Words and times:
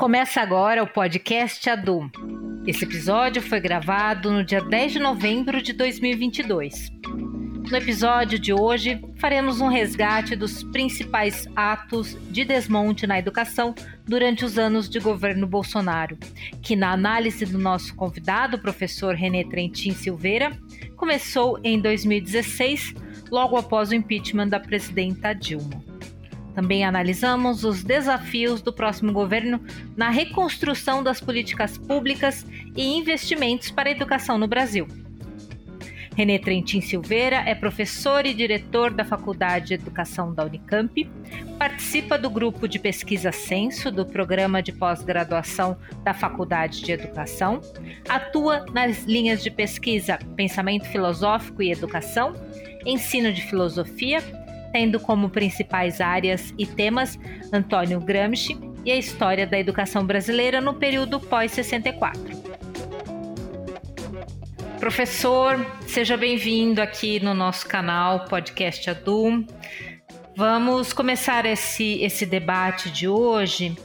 Começa 0.00 0.40
agora 0.40 0.82
o 0.82 0.86
podcast 0.86 1.68
Adu. 1.68 2.10
Esse 2.66 2.84
episódio 2.84 3.42
foi 3.42 3.60
gravado 3.60 4.32
no 4.32 4.42
dia 4.42 4.62
10 4.62 4.92
de 4.92 4.98
novembro 4.98 5.60
de 5.60 5.74
2022. 5.74 6.90
No 7.70 7.76
episódio 7.76 8.38
de 8.38 8.50
hoje, 8.50 8.98
faremos 9.18 9.60
um 9.60 9.68
resgate 9.68 10.34
dos 10.34 10.62
principais 10.62 11.46
atos 11.54 12.16
de 12.30 12.46
desmonte 12.46 13.06
na 13.06 13.18
educação 13.18 13.74
durante 14.06 14.42
os 14.42 14.56
anos 14.56 14.88
de 14.88 14.98
governo 14.98 15.46
Bolsonaro, 15.46 16.16
que, 16.62 16.74
na 16.74 16.92
análise 16.92 17.44
do 17.44 17.58
nosso 17.58 17.94
convidado, 17.94 18.58
professor 18.58 19.14
René 19.14 19.44
Trentin 19.44 19.92
Silveira, 19.92 20.58
começou 20.96 21.60
em 21.62 21.78
2016, 21.78 22.94
logo 23.30 23.54
após 23.54 23.90
o 23.90 23.94
impeachment 23.94 24.48
da 24.48 24.58
presidenta 24.58 25.34
Dilma. 25.34 25.89
Também 26.60 26.84
analisamos 26.84 27.64
os 27.64 27.82
desafios 27.82 28.60
do 28.60 28.70
próximo 28.70 29.14
governo 29.14 29.64
na 29.96 30.10
reconstrução 30.10 31.02
das 31.02 31.18
políticas 31.18 31.78
públicas 31.78 32.44
e 32.76 32.98
investimentos 32.98 33.70
para 33.70 33.88
a 33.88 33.92
educação 33.92 34.36
no 34.36 34.46
Brasil. 34.46 34.86
René 36.14 36.38
Trentin 36.38 36.82
Silveira 36.82 37.36
é 37.46 37.54
professor 37.54 38.26
e 38.26 38.34
diretor 38.34 38.90
da 38.90 39.06
Faculdade 39.06 39.68
de 39.68 39.74
Educação 39.74 40.34
da 40.34 40.44
Unicamp, 40.44 41.10
participa 41.58 42.18
do 42.18 42.28
grupo 42.28 42.68
de 42.68 42.78
pesquisa 42.78 43.32
Censo 43.32 43.90
do 43.90 44.04
programa 44.04 44.62
de 44.62 44.70
pós-graduação 44.70 45.78
da 46.04 46.12
Faculdade 46.12 46.82
de 46.82 46.92
Educação, 46.92 47.62
atua 48.06 48.66
nas 48.74 49.04
linhas 49.04 49.42
de 49.42 49.50
pesquisa 49.50 50.18
Pensamento 50.36 50.86
Filosófico 50.88 51.62
e 51.62 51.72
Educação, 51.72 52.34
Ensino 52.84 53.32
de 53.32 53.40
Filosofia 53.40 54.22
tendo 54.72 55.00
como 55.00 55.30
principais 55.30 56.00
áreas 56.00 56.54
e 56.58 56.66
temas 56.66 57.18
Antônio 57.52 58.00
Gramsci 58.00 58.58
e 58.84 58.90
a 58.90 58.96
história 58.96 59.46
da 59.46 59.58
educação 59.58 60.04
brasileira 60.04 60.60
no 60.60 60.74
período 60.74 61.20
pós-64. 61.20 62.50
Professor, 64.78 65.66
seja 65.86 66.16
bem-vindo 66.16 66.80
aqui 66.80 67.20
no 67.20 67.34
nosso 67.34 67.68
canal 67.68 68.24
Podcast 68.24 68.88
Adu. 68.88 69.44
Vamos 70.34 70.94
começar 70.94 71.44
esse, 71.44 72.00
esse 72.00 72.24
debate 72.24 72.90
de 72.90 73.06
hoje 73.06 73.76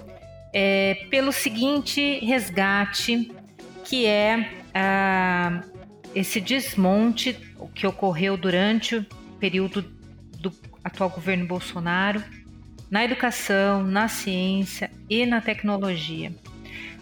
é, 0.54 1.06
pelo 1.10 1.34
seguinte 1.34 2.20
resgate, 2.26 3.30
que 3.84 4.06
é 4.06 4.50
ah, 4.74 5.62
esse 6.16 6.40
desmonte 6.40 7.38
que 7.74 7.86
ocorreu 7.86 8.38
durante 8.38 8.96
o 8.96 9.06
período 9.38 9.84
atual 10.86 11.10
governo 11.10 11.48
Bolsonaro, 11.48 12.24
na 12.92 13.04
educação, 13.04 13.84
na 13.84 14.08
ciência 14.08 14.92
e 15.10 15.26
na 15.26 15.42
tecnologia. 15.42 16.32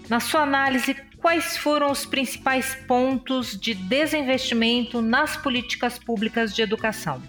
Na 0.10 0.22
sua 0.22 0.44
análise, 0.44 0.96
quais 1.18 1.58
foram 1.58 1.92
os 1.92 2.06
principais 2.06 2.76
pontos 2.88 3.60
de 3.60 3.74
desinvestimento 3.74 5.02
nas 5.02 5.36
políticas 5.36 6.00
públicas 6.00 6.56
de 6.56 6.62
educação? 6.62 7.22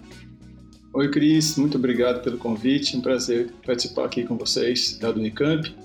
Oi, 0.93 1.11
Cris, 1.11 1.57
muito 1.57 1.77
obrigado 1.77 2.23
pelo 2.23 2.37
convite. 2.37 2.95
Um 2.95 3.01
prazer 3.01 3.51
participar 3.65 4.05
aqui 4.05 4.23
com 4.23 4.37
vocês 4.37 4.97
da 4.97 5.09
Unicamp. 5.09 5.75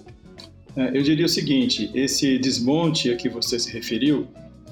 É, 0.77 0.97
eu 0.97 1.03
diria 1.03 1.27
o 1.27 1.29
seguinte: 1.29 1.91
esse 1.93 2.39
desmonte 2.39 3.11
a 3.11 3.17
que 3.17 3.29
você 3.29 3.59
se 3.59 3.73
referiu, 3.73 4.29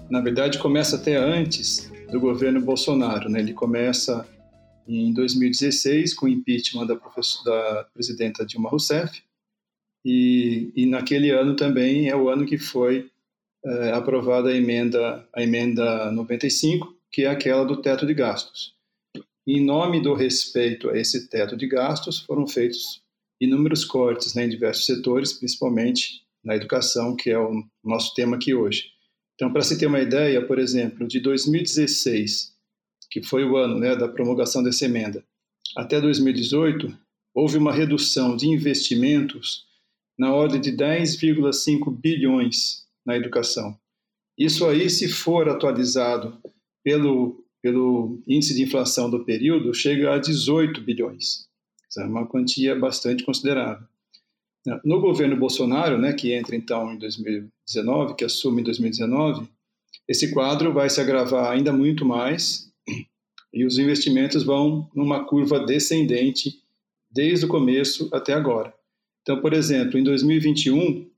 na 0.08 0.20
verdade, 0.20 0.58
começa 0.58 0.94
até 0.94 1.16
antes 1.16 1.90
do 2.12 2.20
governo 2.20 2.60
Bolsonaro. 2.60 3.28
Né? 3.28 3.40
Ele 3.40 3.52
começa 3.52 4.24
em 4.88 5.12
2016 5.12 6.14
com 6.14 6.26
o 6.26 6.28
impeachment 6.28 6.86
da, 6.86 6.94
da 7.44 7.84
presidenta 7.92 8.46
Dilma 8.46 8.70
Rousseff. 8.70 9.22
E, 10.04 10.72
e, 10.74 10.86
naquele 10.86 11.30
ano 11.30 11.54
também 11.54 12.08
é 12.08 12.16
o 12.16 12.30
ano 12.30 12.46
que 12.46 12.56
foi 12.56 13.10
é, 13.64 13.92
aprovada 13.92 14.48
a 14.48 14.56
emenda 14.56 15.28
a 15.34 15.42
emenda 15.42 16.10
95 16.12 16.96
que 17.10 17.22
é 17.22 17.26
aquela 17.28 17.64
do 17.64 17.82
teto 17.82 18.06
de 18.06 18.14
gastos. 18.14 18.74
Em 19.46 19.64
nome 19.64 20.00
do 20.00 20.14
respeito 20.14 20.88
a 20.88 20.96
esse 20.96 21.28
teto 21.28 21.56
de 21.56 21.66
gastos 21.66 22.20
foram 22.20 22.46
feitos 22.46 23.02
inúmeros 23.40 23.84
cortes 23.84 24.34
né, 24.34 24.44
em 24.44 24.48
diversos 24.48 24.86
setores 24.86 25.32
principalmente 25.32 26.22
na 26.42 26.55
educação 26.55 27.14
que 27.16 27.30
é 27.30 27.38
o 27.38 27.62
nosso 27.84 28.14
tema 28.14 28.36
aqui 28.36 28.55
hoje. 28.55 28.92
Então 29.34 29.52
para 29.52 29.62
se 29.62 29.78
ter 29.78 29.86
uma 29.86 30.00
ideia 30.00 30.46
por 30.46 30.58
exemplo 30.58 31.06
de 31.06 31.20
2016 31.20 32.56
que 33.11 33.23
foi 33.23 33.45
o 33.45 33.57
ano 33.57 33.79
né, 33.79 33.96
da 33.96 34.08
promulgação 34.08 34.63
dessa 34.63 34.85
emenda, 34.85 35.24
até 35.77 36.01
2018, 36.01 36.96
houve 37.35 37.57
uma 37.57 37.73
redução 37.73 38.36
de 38.36 38.48
investimentos 38.48 39.67
na 40.19 40.33
ordem 40.33 40.61
de 40.61 40.73
10,5 40.73 41.95
bilhões 41.95 42.86
na 43.07 43.17
educação. 43.17 43.79
Isso 44.36 44.67
aí, 44.67 44.91
se 44.91 45.08
for 45.08 45.48
atualizado 45.48 46.39
pelo, 46.83 47.45
pelo 47.63 48.20
índice 48.27 48.55
de 48.55 48.63
inflação 48.63 49.08
do 49.11 49.24
período, 49.24 49.73
chega 49.74 50.14
a 50.14 50.18
18 50.18 50.80
bilhões. 50.80 51.48
É 51.97 52.05
uma 52.05 52.27
quantia 52.27 52.74
bastante 52.77 53.24
considerável. 53.24 53.86
No 54.85 55.01
governo 55.01 55.36
Bolsonaro, 55.36 55.98
né, 55.98 56.13
que 56.13 56.33
entra 56.33 56.55
então 56.55 56.92
em 56.92 56.98
2019, 56.98 58.14
que 58.14 58.24
assume 58.24 58.61
em 58.61 58.64
2019, 58.64 59.48
esse 60.07 60.33
quadro 60.33 60.73
vai 60.73 60.91
se 60.91 61.01
agravar 61.01 61.51
ainda 61.51 61.73
muito 61.73 62.05
mais 62.05 62.67
e 63.53 63.64
os 63.64 63.79
investimentos 63.79 64.42
vão 64.42 64.91
numa 64.95 65.25
curva 65.25 65.64
descendente 65.64 66.63
desde 67.11 67.47
o 67.47 67.48
começo 67.48 68.09
até 68.13 68.33
agora. 68.33 68.73
Então, 69.23 69.41
por 69.41 69.53
exemplo, 69.53 69.98
em 69.98 70.03
2021, 70.03 71.09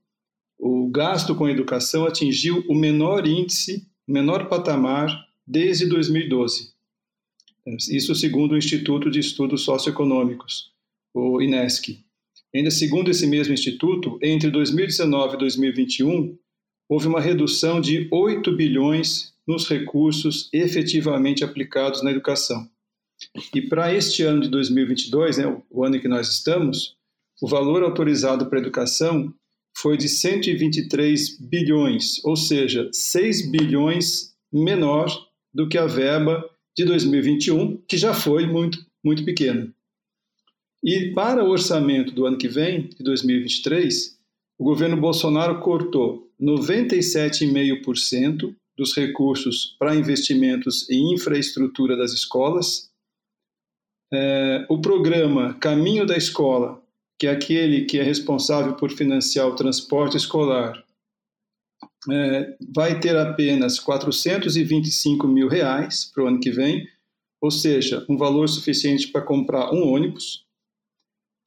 o 0.59 0.89
gasto 0.89 1.35
com 1.35 1.49
educação 1.49 2.05
atingiu 2.05 2.63
o 2.67 2.75
menor 2.75 3.25
índice, 3.25 3.87
o 4.07 4.11
menor 4.11 4.47
patamar 4.47 5.09
desde 5.45 5.85
2012. 5.87 6.71
Isso 7.89 8.15
segundo 8.15 8.53
o 8.53 8.57
Instituto 8.57 9.09
de 9.09 9.19
Estudos 9.19 9.61
Socioeconômicos, 9.63 10.71
o 11.13 11.41
INESC. 11.41 12.03
Ainda 12.53 12.71
segundo 12.71 13.09
esse 13.09 13.25
mesmo 13.27 13.53
instituto, 13.53 14.19
entre 14.21 14.49
2019 14.49 15.35
e 15.35 15.39
2021, 15.39 16.37
houve 16.89 17.07
uma 17.07 17.21
redução 17.21 17.79
de 17.79 18.07
8 18.11 18.51
bilhões 18.55 19.33
nos 19.51 19.67
recursos 19.67 20.49
efetivamente 20.53 21.43
aplicados 21.43 22.01
na 22.01 22.09
educação. 22.09 22.65
E 23.53 23.61
para 23.61 23.93
este 23.93 24.23
ano 24.23 24.41
de 24.41 24.49
2022, 24.49 25.37
né, 25.37 25.61
o 25.69 25.83
ano 25.83 25.97
em 25.97 25.99
que 25.99 26.07
nós 26.07 26.29
estamos, 26.29 26.95
o 27.41 27.47
valor 27.47 27.83
autorizado 27.83 28.45
para 28.47 28.59
a 28.59 28.61
educação 28.61 29.33
foi 29.77 29.97
de 29.97 30.07
123 30.07 31.37
bilhões, 31.39 32.23
ou 32.23 32.37
seja, 32.37 32.89
6 32.93 33.51
bilhões 33.51 34.33
menor 34.51 35.07
do 35.53 35.67
que 35.67 35.77
a 35.77 35.85
verba 35.85 36.43
de 36.75 36.83
2021, 36.85 37.77
que 37.87 37.97
já 37.97 38.13
foi 38.13 38.47
muito, 38.47 38.83
muito 39.03 39.25
pequena. 39.25 39.69
E 40.83 41.11
para 41.13 41.43
o 41.43 41.49
orçamento 41.49 42.11
do 42.13 42.25
ano 42.25 42.37
que 42.37 42.47
vem, 42.47 42.87
de 42.87 43.03
2023, 43.03 44.17
o 44.57 44.63
governo 44.63 44.95
Bolsonaro 44.97 45.59
cortou 45.59 46.27
97,5% 46.41 48.55
dos 48.81 48.95
recursos 48.95 49.75
para 49.77 49.95
investimentos 49.95 50.89
em 50.89 51.13
infraestrutura 51.13 51.95
das 51.95 52.13
escolas. 52.13 52.89
É, 54.11 54.65
o 54.67 54.81
programa 54.81 55.53
Caminho 55.53 56.03
da 56.03 56.17
Escola, 56.17 56.83
que 57.19 57.27
é 57.27 57.29
aquele 57.29 57.85
que 57.85 57.99
é 57.99 58.03
responsável 58.03 58.73
por 58.73 58.89
financiar 58.89 59.47
o 59.47 59.55
transporte 59.55 60.17
escolar, 60.17 60.83
é, 62.09 62.57
vai 62.73 62.99
ter 62.99 63.15
apenas 63.15 63.79
425 63.79 65.27
mil 65.27 65.47
reais 65.47 66.03
para 66.03 66.23
o 66.23 66.27
ano 66.27 66.39
que 66.39 66.49
vem, 66.49 66.87
ou 67.39 67.51
seja, 67.51 68.03
um 68.09 68.17
valor 68.17 68.49
suficiente 68.49 69.09
para 69.09 69.21
comprar 69.21 69.71
um 69.71 69.93
ônibus. 69.93 70.43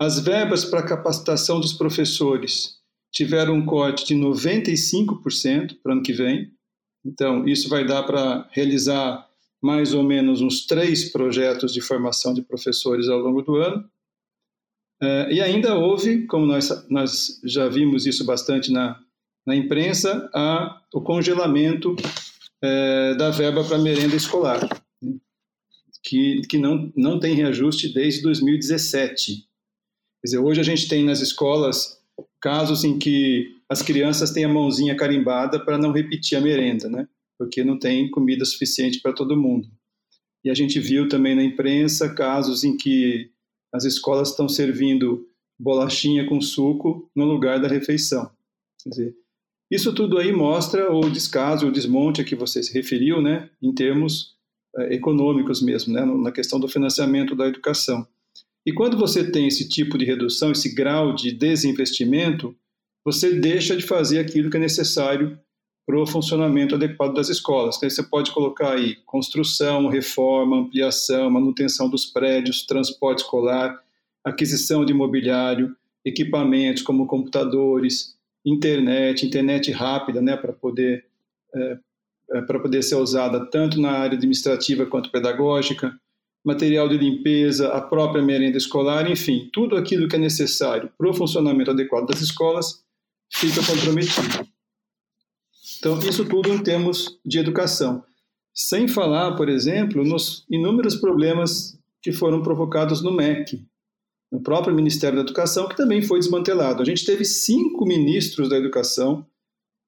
As 0.01 0.21
verbas 0.21 0.65
para 0.65 0.87
capacitação 0.87 1.59
dos 1.59 1.73
professores 1.73 2.79
tiveram 3.13 3.55
um 3.55 3.67
corte 3.67 4.07
de 4.07 4.15
95% 4.15 5.81
para 5.83 5.91
o 5.91 5.93
ano 5.95 6.03
que 6.03 6.13
vem, 6.13 6.54
então, 7.05 7.47
isso 7.47 7.69
vai 7.69 7.87
dar 7.87 8.03
para 8.05 8.49
realizar 8.51 9.29
mais 9.61 9.93
ou 9.93 10.03
menos 10.03 10.41
uns 10.41 10.67
três 10.67 11.11
projetos 11.11 11.73
de 11.73 11.81
formação 11.81 12.33
de 12.33 12.43
professores 12.43 13.09
ao 13.09 13.19
longo 13.19 13.43
do 13.43 13.56
ano. 13.56 13.89
É, 15.03 15.33
e 15.33 15.41
ainda 15.41 15.75
houve, 15.75 16.27
como 16.27 16.47
nós, 16.47 16.87
nós 16.89 17.41
já 17.45 17.69
vimos 17.69 18.06
isso 18.06 18.25
bastante 18.25 18.71
na, 18.71 18.99
na 19.47 19.55
imprensa, 19.55 20.31
a, 20.35 20.83
o 20.93 21.01
congelamento 21.01 21.95
é, 22.62 23.15
da 23.15 23.31
verba 23.31 23.65
para 23.65 23.79
merenda 23.79 24.17
escolar, 24.17 24.61
que, 26.03 26.43
que 26.43 26.59
não, 26.59 26.93
não 26.97 27.19
tem 27.19 27.35
reajuste 27.35 27.93
desde 27.93 28.23
2017. 28.23 29.37
Quer 29.37 29.47
dizer, 30.23 30.39
hoje 30.39 30.61
a 30.61 30.65
gente 30.65 30.89
tem 30.89 31.05
nas 31.05 31.21
escolas 31.21 32.01
casos 32.44 32.85
em 32.85 32.99
que 32.99 33.56
as 33.70 33.81
crianças 33.81 34.31
têm 34.31 34.44
a 34.44 34.49
mãozinha 34.50 34.94
carimbada 34.94 35.58
para 35.58 35.79
não 35.79 35.93
repetir 35.93 36.37
a 36.37 36.43
merenda, 36.43 36.91
né? 36.91 37.08
Porque 37.38 37.64
não 37.64 37.79
tem 37.79 38.11
comida 38.11 38.44
suficiente 38.44 39.00
para 39.00 39.14
todo 39.14 39.35
mundo. 39.35 39.67
E 40.44 40.50
a 40.50 40.55
gente 40.55 40.79
viu 40.79 41.08
também 41.08 41.35
na 41.35 41.43
imprensa 41.43 42.14
casos 42.14 42.62
em 42.62 42.76
que 42.76 43.31
as 43.73 43.85
escolas 43.85 44.29
estão 44.29 44.46
servindo 44.46 45.26
bolachinha 45.58 46.26
com 46.26 46.38
suco 46.38 47.11
no 47.17 47.25
lugar 47.25 47.58
da 47.62 47.67
refeição. 47.67 48.31
Quer 48.82 48.91
dizer, 48.91 49.17
isso 49.70 49.94
tudo 49.94 50.19
aí 50.19 50.31
mostra 50.31 50.93
o 50.93 51.08
descaso, 51.08 51.69
o 51.69 51.73
desmonte 51.73 52.20
a 52.20 52.25
que 52.25 52.37
você 52.37 52.62
se 52.62 52.75
referiu, 52.75 53.23
né, 53.23 53.49
em 53.62 53.73
termos 53.73 54.35
é, 54.76 54.94
econômicos 54.94 55.62
mesmo, 55.62 55.94
né, 55.94 56.05
na 56.05 56.31
questão 56.31 56.61
do 56.61 56.69
financiamento 56.69 57.35
da 57.35 57.46
educação. 57.46 58.06
E 58.67 58.73
quando 58.73 58.97
você 58.97 59.31
tem 59.31 59.47
esse 59.47 59.69
tipo 59.69 59.99
de 59.99 60.05
redução, 60.05 60.53
esse 60.53 60.75
grau 60.75 61.15
de 61.15 61.33
desinvestimento, 61.33 62.57
você 63.05 63.35
deixa 63.35 63.77
de 63.77 63.85
fazer 63.85 64.19
aquilo 64.19 64.51
que 64.51 64.57
é 64.57 64.61
necessário 64.61 65.39
para 65.87 66.01
o 66.01 66.07
funcionamento 66.07 66.75
adequado 66.75 67.15
das 67.15 67.29
escolas. 67.29 67.77
Então, 67.77 67.91
você 67.91 68.03
pode 68.03 68.31
colocar 68.33 68.73
aí 68.73 68.97
construção, 69.05 69.89
reforma, 69.89 70.57
ampliação, 70.57 71.31
manutenção 71.31 71.91
dos 71.91 72.07
prédios, 72.07 72.65
transporte 72.65 73.19
escolar, 73.19 73.79
aquisição 74.25 74.85
de 74.85 74.93
imobiliário, 74.93 75.77
equipamentos 76.03 76.83
como 76.83 77.07
computadores, 77.07 78.17
internet, 78.45 79.27
internet 79.27 79.71
rápida, 79.71 80.23
né, 80.23 80.37
para 80.37 80.53
poder 80.55 81.05
é, 81.55 81.79
é, 82.33 82.41
para 82.43 82.59
poder 82.59 82.83
ser 82.83 82.97
usada 82.97 83.45
tanto 83.51 83.79
na 83.81 83.91
área 83.91 84.17
administrativa 84.17 84.87
quanto 84.87 85.11
pedagógica, 85.11 85.95
material 86.44 86.88
de 86.88 86.99
limpeza, 86.99 87.73
a 87.73 87.81
própria 87.81 88.23
merenda 88.23 88.58
escolar, 88.58 89.11
enfim, 89.11 89.49
tudo 89.52 89.76
aquilo 89.76 90.08
que 90.08 90.17
é 90.17 90.19
necessário 90.19 90.91
para 90.99 91.08
o 91.08 91.14
funcionamento 91.14 91.70
adequado 91.70 92.06
das 92.06 92.20
escolas 92.20 92.85
fica 93.32 93.64
comprometido. 93.64 94.46
Então, 95.79 95.99
isso 96.00 96.25
tudo 96.25 96.52
em 96.52 96.62
termos 96.62 97.19
de 97.25 97.38
educação. 97.38 98.05
Sem 98.52 98.87
falar, 98.87 99.37
por 99.37 99.49
exemplo, 99.49 100.05
nos 100.05 100.44
inúmeros 100.50 100.96
problemas 100.96 101.79
que 102.02 102.12
foram 102.12 102.43
provocados 102.43 103.02
no 103.02 103.11
MEC, 103.11 103.64
no 104.31 104.41
próprio 104.41 104.75
Ministério 104.75 105.17
da 105.17 105.23
Educação, 105.23 105.69
que 105.69 105.76
também 105.76 106.02
foi 106.02 106.19
desmantelado. 106.19 106.82
A 106.82 106.85
gente 106.85 107.05
teve 107.05 107.25
cinco 107.25 107.87
ministros 107.87 108.49
da 108.49 108.56
educação 108.56 109.26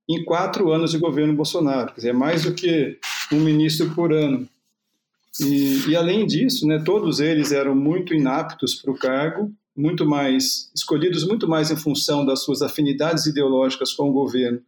em 0.08 0.24
quatro 0.24 0.70
anos 0.70 0.92
de 0.92 0.98
governo 0.98 1.34
Bolsonaro, 1.34 1.88
quer 1.88 1.96
dizer, 1.96 2.14
mais 2.14 2.44
do 2.44 2.54
que 2.54 2.98
um 3.32 3.40
ministro 3.40 3.90
por 3.94 4.12
ano. 4.12 4.48
E, 5.40 5.90
e 5.90 5.96
além 5.96 6.26
disso, 6.26 6.66
né, 6.66 6.82
todos 6.84 7.20
eles 7.20 7.52
eram 7.52 7.74
muito 7.74 8.14
inaptos 8.14 8.74
para 8.74 8.90
o 8.90 8.98
cargo, 8.98 9.52
muito 9.76 10.06
mais 10.06 10.70
escolhidos 10.74 11.26
muito 11.26 11.46
mais 11.46 11.70
em 11.70 11.76
função 11.76 12.24
das 12.24 12.42
suas 12.42 12.62
afinidades 12.62 13.26
ideológicas 13.26 13.92
com 13.92 14.08
o 14.08 14.12
governo 14.12 14.62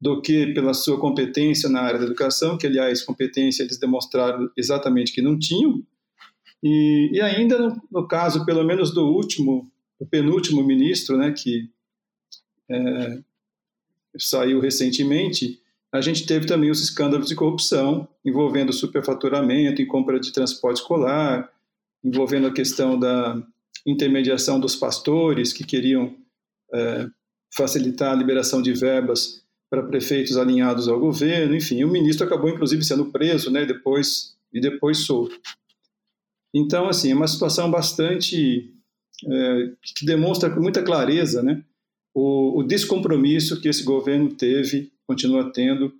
do 0.00 0.20
que 0.20 0.52
pela 0.52 0.74
sua 0.74 0.98
competência 0.98 1.68
na 1.68 1.80
área 1.80 1.98
da 1.98 2.04
educação, 2.04 2.58
que, 2.58 2.66
aliás, 2.66 3.02
competência 3.02 3.62
eles 3.62 3.78
demonstraram 3.78 4.50
exatamente 4.56 5.12
que 5.12 5.22
não 5.22 5.38
tinham. 5.38 5.82
E, 6.62 7.10
e 7.12 7.20
ainda, 7.20 7.58
no, 7.58 7.82
no, 7.90 8.06
caso, 8.06 8.44
pelo 8.44 8.64
menos 8.64 8.92
do 8.92 9.06
último, 9.06 9.70
do 9.98 10.06
penúltimo 10.06 10.62
ministro, 10.62 11.16
né, 11.16 11.32
que 11.32 11.70
é, 12.70 13.18
saiu 14.18 14.60
recentemente, 14.60 15.60
a 15.92 16.00
gente 16.00 16.26
teve 16.26 16.46
também 16.46 16.70
os 16.70 16.82
escândalos 16.82 17.28
de 17.28 17.34
corrupção 17.34 18.08
envolvendo 18.24 18.72
superfaturamento 18.72 19.80
em 19.80 19.86
compra 19.86 20.18
de 20.20 20.32
transporte 20.32 20.78
escolar, 20.78 21.50
envolvendo 22.04 22.46
a 22.46 22.52
questão 22.52 22.98
da 22.98 23.42
intermediação 23.86 24.58
dos 24.58 24.76
pastores 24.76 25.52
que 25.52 25.64
queriam 25.64 26.14
é, 26.74 27.06
facilitar 27.54 28.12
a 28.12 28.16
liberação 28.16 28.60
de 28.60 28.72
verbas 28.72 29.42
para 29.70 29.82
prefeitos 29.82 30.36
alinhados 30.36 30.88
ao 30.88 31.00
governo, 31.00 31.56
enfim, 31.56 31.82
o 31.82 31.88
ministro 31.88 32.26
acabou 32.26 32.50
inclusive 32.50 32.84
sendo 32.84 33.06
preso, 33.06 33.50
né, 33.50 33.64
depois 33.64 34.36
e 34.52 34.60
depois 34.60 34.98
solto. 34.98 35.38
Então, 36.54 36.88
assim, 36.88 37.10
é 37.10 37.14
uma 37.14 37.26
situação 37.26 37.70
bastante 37.70 38.72
é, 39.24 39.72
que 39.82 40.06
demonstra 40.06 40.50
com 40.50 40.60
muita 40.60 40.82
clareza, 40.82 41.42
né, 41.42 41.62
o, 42.14 42.60
o, 42.60 42.62
descompromisso 42.62 43.60
que 43.60 43.68
esse 43.68 43.82
governo 43.82 44.32
teve, 44.32 44.90
continua 45.06 45.52
tendo 45.52 45.92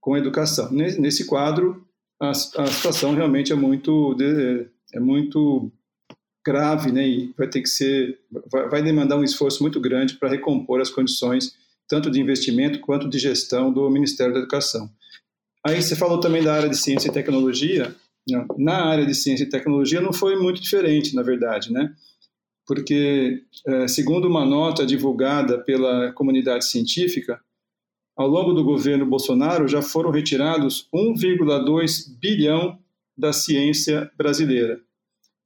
com 0.00 0.14
a 0.14 0.18
educação. 0.18 0.70
Nesse, 0.72 1.26
quadro, 1.26 1.86
a, 2.20 2.30
a, 2.30 2.34
situação 2.34 3.14
realmente 3.14 3.52
é 3.52 3.56
muito 3.56 4.16
é 4.92 5.00
muito 5.00 5.70
grave, 6.46 6.90
né, 6.90 7.06
e 7.06 7.34
vai 7.36 7.46
ter 7.46 7.60
que 7.60 7.68
ser 7.68 8.18
vai, 8.50 8.68
vai 8.68 8.82
demandar 8.82 9.16
um 9.16 9.24
esforço 9.24 9.62
muito 9.62 9.78
grande 9.80 10.14
para 10.14 10.30
recompor 10.30 10.80
as 10.80 10.88
condições 10.88 11.54
tanto 11.88 12.10
de 12.10 12.20
investimento 12.20 12.80
quanto 12.80 13.08
de 13.08 13.18
gestão 13.18 13.72
do 13.72 13.88
Ministério 13.90 14.34
da 14.34 14.40
Educação. 14.40 14.90
Aí 15.66 15.82
você 15.82 15.96
falou 15.96 16.20
também 16.20 16.42
da 16.42 16.54
área 16.54 16.68
de 16.68 16.76
ciência 16.76 17.08
e 17.08 17.12
tecnologia. 17.12 17.94
Né? 18.28 18.46
Na 18.58 18.84
área 18.84 19.06
de 19.06 19.14
ciência 19.14 19.44
e 19.44 19.48
tecnologia 19.48 20.00
não 20.00 20.12
foi 20.12 20.36
muito 20.36 20.60
diferente, 20.60 21.14
na 21.14 21.22
verdade, 21.22 21.72
né? 21.72 21.92
Porque, 22.66 23.42
é, 23.66 23.88
segundo 23.88 24.28
uma 24.28 24.44
nota 24.44 24.84
divulgada 24.84 25.58
pela 25.58 26.12
comunidade 26.12 26.66
científica, 26.66 27.40
ao 28.18 28.28
longo 28.28 28.52
do 28.52 28.64
governo 28.64 29.06
Bolsonaro 29.06 29.68
já 29.68 29.80
foram 29.80 30.10
retirados 30.10 30.88
1,2 30.92 32.18
bilhão 32.20 32.78
da 33.16 33.32
ciência 33.32 34.10
brasileira. 34.16 34.80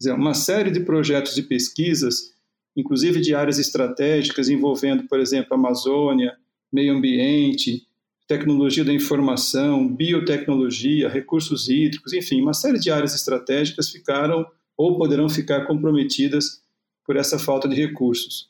Dizer, 0.01 0.15
uma 0.15 0.35
série 0.35 0.71
de 0.71 0.81
projetos 0.81 1.37
e 1.37 1.43
pesquisas 1.43 2.33
inclusive 2.77 3.21
de 3.21 3.35
áreas 3.35 3.59
estratégicas 3.59 4.49
envolvendo, 4.49 5.07
por 5.07 5.21
exemplo, 5.21 5.55
Amazônia, 5.55 6.37
meio 6.73 6.95
ambiente, 6.95 7.87
tecnologia 8.27 8.85
da 8.85 8.93
informação, 8.93 9.87
biotecnologia, 9.87 11.09
recursos 11.09 11.69
hídricos, 11.69 12.13
enfim, 12.13 12.41
uma 12.41 12.55
série 12.55 12.79
de 12.79 12.91
áreas 12.91 13.15
estratégicas 13.15 13.91
ficaram 13.91 14.47
ou 14.77 14.97
poderão 14.97 15.29
ficar 15.29 15.67
comprometidas 15.67 16.63
por 17.05 17.17
essa 17.17 17.39
falta 17.39 17.69
de 17.69 17.75
recursos. 17.75 18.49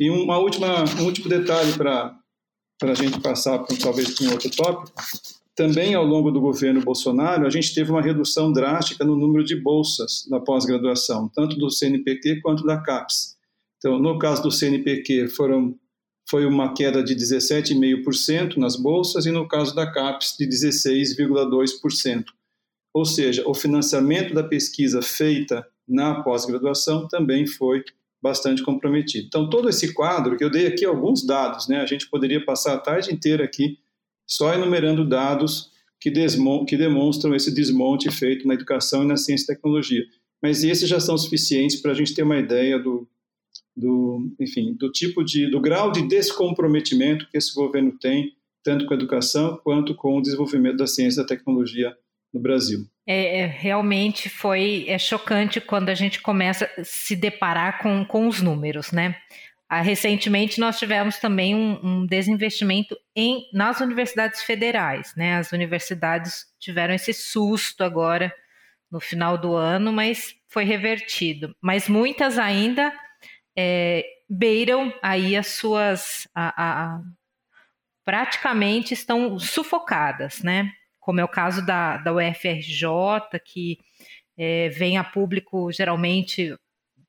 E 0.00 0.10
uma 0.10 0.38
última, 0.38 0.84
um 1.00 1.04
último 1.04 1.28
detalhe 1.28 1.72
para 1.74 2.18
a 2.82 2.94
gente 2.94 3.20
passar 3.20 3.58
para 3.58 3.76
talvez 3.76 4.14
para 4.14 4.26
um 4.26 4.32
outro 4.32 4.50
tópico, 4.50 4.92
também 5.54 5.94
ao 5.94 6.04
longo 6.04 6.30
do 6.30 6.40
governo 6.40 6.80
Bolsonaro, 6.80 7.46
a 7.46 7.50
gente 7.50 7.74
teve 7.74 7.90
uma 7.90 8.00
redução 8.00 8.50
drástica 8.50 9.04
no 9.04 9.14
número 9.14 9.44
de 9.44 9.54
bolsas 9.54 10.26
na 10.30 10.40
pós-graduação, 10.40 11.28
tanto 11.28 11.56
do 11.56 11.70
CNPq 11.70 12.40
quanto 12.40 12.64
da 12.64 12.80
CAPES. 12.80 13.36
Então, 13.76 13.98
no 13.98 14.18
caso 14.18 14.42
do 14.42 14.50
CNPq, 14.50 15.28
foram, 15.28 15.74
foi 16.28 16.46
uma 16.46 16.72
queda 16.72 17.02
de 17.02 17.14
17,5% 17.14 18.56
nas 18.56 18.76
bolsas 18.76 19.26
e 19.26 19.30
no 19.30 19.46
caso 19.46 19.74
da 19.74 19.90
CAPES, 19.90 20.36
de 20.38 20.46
16,2%. 20.46 22.24
Ou 22.94 23.04
seja, 23.04 23.46
o 23.46 23.54
financiamento 23.54 24.32
da 24.32 24.42
pesquisa 24.42 25.02
feita 25.02 25.66
na 25.86 26.22
pós-graduação 26.22 27.06
também 27.06 27.46
foi 27.46 27.84
bastante 28.22 28.62
comprometido. 28.62 29.26
Então, 29.26 29.48
todo 29.48 29.68
esse 29.68 29.94
quadro, 29.94 30.36
que 30.36 30.44
eu 30.44 30.50
dei 30.50 30.66
aqui 30.66 30.84
alguns 30.84 31.24
dados, 31.24 31.68
né? 31.68 31.80
a 31.80 31.86
gente 31.86 32.08
poderia 32.08 32.44
passar 32.44 32.74
a 32.74 32.78
tarde 32.78 33.12
inteira 33.12 33.44
aqui 33.44 33.78
só 34.26 34.54
enumerando 34.54 35.08
dados 35.08 35.70
que, 36.00 36.10
que 36.10 36.76
demonstram 36.76 37.34
esse 37.34 37.52
desmonte 37.52 38.10
feito 38.10 38.46
na 38.46 38.54
educação 38.54 39.04
e 39.04 39.06
na 39.06 39.16
ciência 39.16 39.44
e 39.44 39.54
tecnologia. 39.54 40.04
Mas 40.42 40.64
esses 40.64 40.88
já 40.88 41.00
são 41.00 41.16
suficientes 41.18 41.80
para 41.80 41.92
a 41.92 41.94
gente 41.94 42.14
ter 42.14 42.22
uma 42.22 42.38
ideia 42.38 42.78
do, 42.78 43.06
do, 43.76 44.30
enfim, 44.38 44.74
do 44.74 44.90
tipo 44.90 45.22
de, 45.24 45.50
do 45.50 45.60
grau 45.60 45.92
de 45.92 46.06
descomprometimento 46.06 47.28
que 47.30 47.36
esse 47.36 47.54
governo 47.54 47.92
tem, 47.98 48.34
tanto 48.62 48.86
com 48.86 48.94
a 48.94 48.96
educação 48.96 49.58
quanto 49.62 49.94
com 49.94 50.16
o 50.16 50.22
desenvolvimento 50.22 50.76
da 50.76 50.86
ciência 50.86 51.20
e 51.20 51.22
da 51.22 51.28
tecnologia 51.28 51.96
no 52.32 52.40
Brasil. 52.40 52.86
É, 53.12 53.40
é, 53.40 53.46
realmente 53.46 54.28
foi 54.28 54.84
é 54.86 54.96
chocante 54.96 55.60
quando 55.60 55.88
a 55.88 55.94
gente 55.94 56.20
começa 56.20 56.70
a 56.78 56.84
se 56.84 57.16
deparar 57.16 57.82
com, 57.82 58.04
com 58.04 58.28
os 58.28 58.40
números, 58.40 58.92
né? 58.92 59.16
Ah, 59.68 59.80
recentemente 59.80 60.60
nós 60.60 60.78
tivemos 60.78 61.18
também 61.18 61.52
um, 61.52 61.80
um, 61.82 62.06
desinvestimento 62.06 62.96
em, 63.16 63.48
nas 63.52 63.80
universidades 63.80 64.42
federais, 64.42 65.12
né? 65.16 65.38
As 65.38 65.50
universidades 65.50 66.46
tiveram 66.60 66.94
esse 66.94 67.12
susto 67.12 67.82
agora 67.82 68.32
no 68.88 69.00
final 69.00 69.36
do 69.36 69.56
ano, 69.56 69.92
mas 69.92 70.36
foi 70.46 70.62
revertido. 70.62 71.52
Mas 71.60 71.88
muitas 71.88 72.38
ainda 72.38 72.92
é, 73.58 74.04
beiram 74.28 74.94
aí 75.02 75.36
as 75.36 75.48
suas. 75.48 76.28
A, 76.32 76.94
a, 76.94 77.00
praticamente 78.04 78.94
estão 78.94 79.36
sufocadas, 79.36 80.44
né? 80.44 80.70
Como 81.10 81.18
é 81.18 81.24
o 81.24 81.28
caso 81.28 81.66
da, 81.66 81.96
da 81.96 82.14
UFRJ, 82.14 83.40
que 83.44 83.78
é, 84.38 84.68
vem 84.68 84.96
a 84.96 85.02
público 85.02 85.72
geralmente 85.72 86.54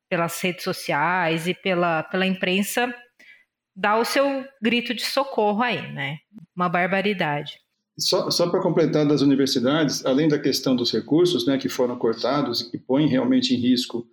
pelas 0.09 0.41
redes 0.41 0.63
sociais 0.63 1.47
e 1.47 1.53
pela, 1.53 2.01
pela 2.01 2.25
imprensa 2.25 2.91
dá 3.75 3.99
o 3.99 4.03
seu 4.03 4.43
grito 4.59 4.91
de 4.95 5.03
socorro 5.03 5.61
aí, 5.61 5.93
né? 5.93 6.17
Uma 6.55 6.67
barbaridade. 6.67 7.59
Só, 7.95 8.31
só 8.31 8.49
para 8.49 8.63
completar 8.63 9.05
das 9.05 9.21
universidades, 9.21 10.03
além 10.03 10.27
da 10.27 10.39
questão 10.39 10.75
dos 10.75 10.91
recursos, 10.91 11.45
né, 11.45 11.59
que 11.59 11.69
foram 11.69 11.95
cortados 11.95 12.61
e 12.61 12.71
que 12.71 12.79
põem 12.79 13.07
realmente 13.07 13.53
em 13.53 13.57
risco 13.57 14.07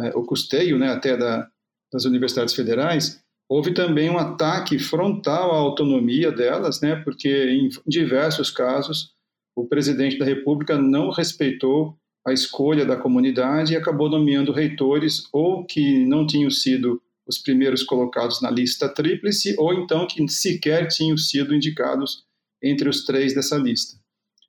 é, 0.00 0.08
o 0.16 0.24
custeio, 0.24 0.76
né, 0.80 0.88
até 0.88 1.16
da, 1.16 1.48
das 1.92 2.04
universidades 2.04 2.54
federais, 2.54 3.21
houve 3.52 3.74
também 3.74 4.08
um 4.08 4.16
ataque 4.16 4.78
frontal 4.78 5.52
à 5.52 5.58
autonomia 5.58 6.32
delas, 6.32 6.80
né, 6.80 6.96
porque 6.96 7.28
em 7.28 7.68
diversos 7.86 8.50
casos 8.50 9.12
o 9.54 9.66
presidente 9.66 10.16
da 10.16 10.24
República 10.24 10.78
não 10.78 11.10
respeitou 11.10 11.94
a 12.26 12.32
escolha 12.32 12.86
da 12.86 12.96
comunidade 12.96 13.74
e 13.74 13.76
acabou 13.76 14.08
nomeando 14.08 14.52
reitores 14.52 15.24
ou 15.34 15.66
que 15.66 16.02
não 16.06 16.26
tinham 16.26 16.50
sido 16.50 17.02
os 17.26 17.36
primeiros 17.36 17.82
colocados 17.82 18.40
na 18.40 18.50
lista 18.50 18.88
tríplice, 18.88 19.54
ou 19.58 19.74
então 19.74 20.06
que 20.06 20.26
sequer 20.28 20.88
tinham 20.88 21.18
sido 21.18 21.54
indicados 21.54 22.24
entre 22.62 22.88
os 22.88 23.04
três 23.04 23.34
dessa 23.34 23.58
lista. 23.58 23.98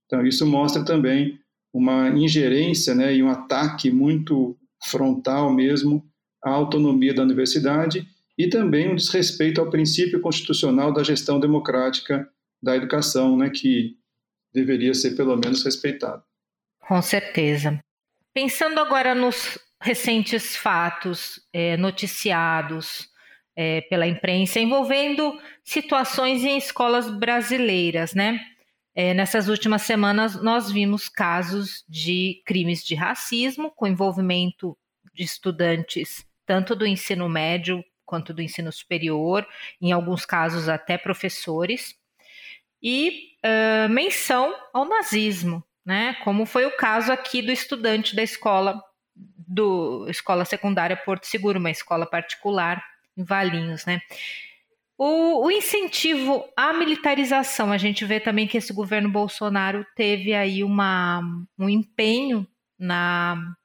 Então, 0.06 0.26
isso 0.26 0.46
mostra 0.46 0.86
também 0.86 1.38
uma 1.74 2.08
ingerência 2.08 2.96
né, 2.96 3.14
e 3.14 3.22
um 3.22 3.30
ataque 3.30 3.92
muito 3.92 4.56
frontal 4.86 5.52
mesmo 5.52 6.02
à 6.42 6.52
autonomia 6.52 7.14
da 7.14 7.24
universidade 7.24 8.08
e 8.38 8.48
também 8.48 8.90
um 8.90 8.96
desrespeito 8.96 9.62
ao 9.62 9.70
princípio 9.70 10.20
constitucional 10.20 10.92
da 10.92 11.04
gestão 11.04 11.40
democrática 11.40 12.28
da 12.62 12.76
educação, 12.76 13.38
né, 13.38 13.50
que 13.50 13.98
deveria 14.54 14.94
ser 14.94 15.16
pelo 15.16 15.36
menos 15.36 15.64
respeitado. 15.64 16.24
Com 16.80 17.02
certeza. 17.02 17.80
Pensando 18.34 18.80
agora 18.80 19.14
nos 19.14 19.58
recentes 19.82 20.56
fatos 20.56 21.40
é, 21.52 21.78
noticiados 21.78 23.08
é, 23.56 23.82
pela 23.82 24.08
imprensa 24.08 24.60
envolvendo 24.60 25.40
situações 25.64 26.44
em 26.44 26.58
escolas 26.58 27.10
brasileiras, 27.10 28.14
né? 28.14 28.40
É, 28.96 29.14
nessas 29.14 29.48
últimas 29.48 29.82
semanas, 29.82 30.42
nós 30.42 30.72
vimos 30.72 31.10
casos 31.10 31.84
de 31.90 32.42
crimes 32.46 32.84
de 32.84 32.94
racismo 32.96 33.72
com 33.72 33.88
envolvimento 33.88 34.78
de 35.14 35.24
estudantes 35.24 36.26
tanto 36.46 36.76
do 36.76 36.86
ensino 36.86 37.28
médio 37.30 37.84
quanto 38.14 38.32
do 38.32 38.44
ensino 38.44 38.72
superior, 38.72 39.44
em 39.82 39.92
alguns 39.92 40.24
casos 40.24 40.70
até 40.70 41.00
professores, 41.00 41.96
e 42.80 43.32
uh, 43.44 43.90
menção 43.90 44.54
ao 44.72 44.86
nazismo, 44.86 45.64
né? 45.84 46.14
Como 46.24 46.46
foi 46.46 46.68
o 46.68 46.78
caso 46.78 47.12
aqui 47.12 47.42
do 47.42 47.52
estudante 47.52 48.16
da 48.16 48.22
escola 48.22 48.80
do 49.16 50.08
escola 50.10 50.46
secundária 50.46 50.96
Porto 50.96 51.26
Seguro, 51.26 51.58
uma 51.58 51.72
escola 51.72 52.06
particular 52.06 52.84
em 53.18 53.24
Valinhos, 53.24 53.84
né? 53.88 54.00
O, 54.96 55.48
o, 55.48 55.50
incentivo 55.52 56.46
à 56.56 56.72
militarização, 56.72 57.72
a 57.72 57.80
gente 57.80 58.06
vê 58.06 58.20
também 58.20 58.48
que 58.48 58.60
esse 58.60 58.72
governo 58.72 59.10
Bolsonaro 59.10 59.84
teve 59.96 60.36
aí 60.36 60.64
uma, 60.64 61.20
um 61.58 61.68
empenho 61.68 62.48
na, 62.78 63.56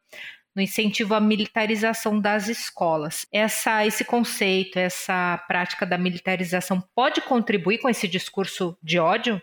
no 0.59 0.62
incentivo 0.62 1.15
à 1.15 1.21
militarização 1.21 2.21
das 2.21 2.49
escolas. 2.49 3.25
Essa, 3.33 3.87
esse 3.87 4.05
conceito, 4.05 4.77
essa 4.77 5.38
prática 5.47 5.87
da 5.87 5.97
militarização 5.97 6.83
pode 6.97 7.21
contribuir 7.21 7.79
com 7.79 7.88
esse 7.88 8.09
discurso 8.09 8.77
de 8.83 8.99
ódio? 8.99 9.41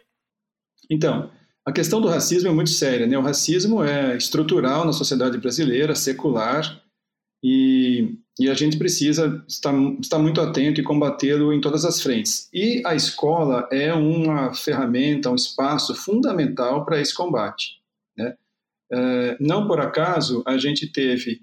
Então, 0.92 1.32
a 1.66 1.72
questão 1.72 2.02
do 2.02 2.10
racismo 2.10 2.50
é 2.50 2.54
muito 2.54 2.70
séria. 2.70 3.08
Né? 3.08 3.18
O 3.18 3.22
racismo 3.22 3.82
é 3.82 4.18
estrutural 4.18 4.84
na 4.84 4.92
sociedade 4.92 5.38
brasileira, 5.38 5.96
secular, 5.96 6.84
e, 7.42 8.18
e 8.38 8.50
a 8.50 8.54
gente 8.54 8.78
precisa 8.78 9.42
estar, 9.48 9.74
estar 10.02 10.20
muito 10.20 10.42
atento 10.42 10.82
e 10.82 10.84
combatê-lo 10.84 11.54
em 11.54 11.62
todas 11.62 11.86
as 11.86 12.02
frentes. 12.02 12.50
E 12.54 12.84
a 12.86 12.94
escola 12.94 13.70
é 13.72 13.94
uma 13.94 14.54
ferramenta, 14.54 15.32
um 15.32 15.36
espaço 15.36 15.96
fundamental 15.96 16.84
para 16.84 17.00
esse 17.00 17.16
combate. 17.16 17.80
Né? 18.18 18.36
É, 18.92 19.38
não 19.40 19.68
por 19.68 19.80
acaso 19.80 20.44
a 20.46 20.58
gente 20.58 20.92
teve 20.92 21.42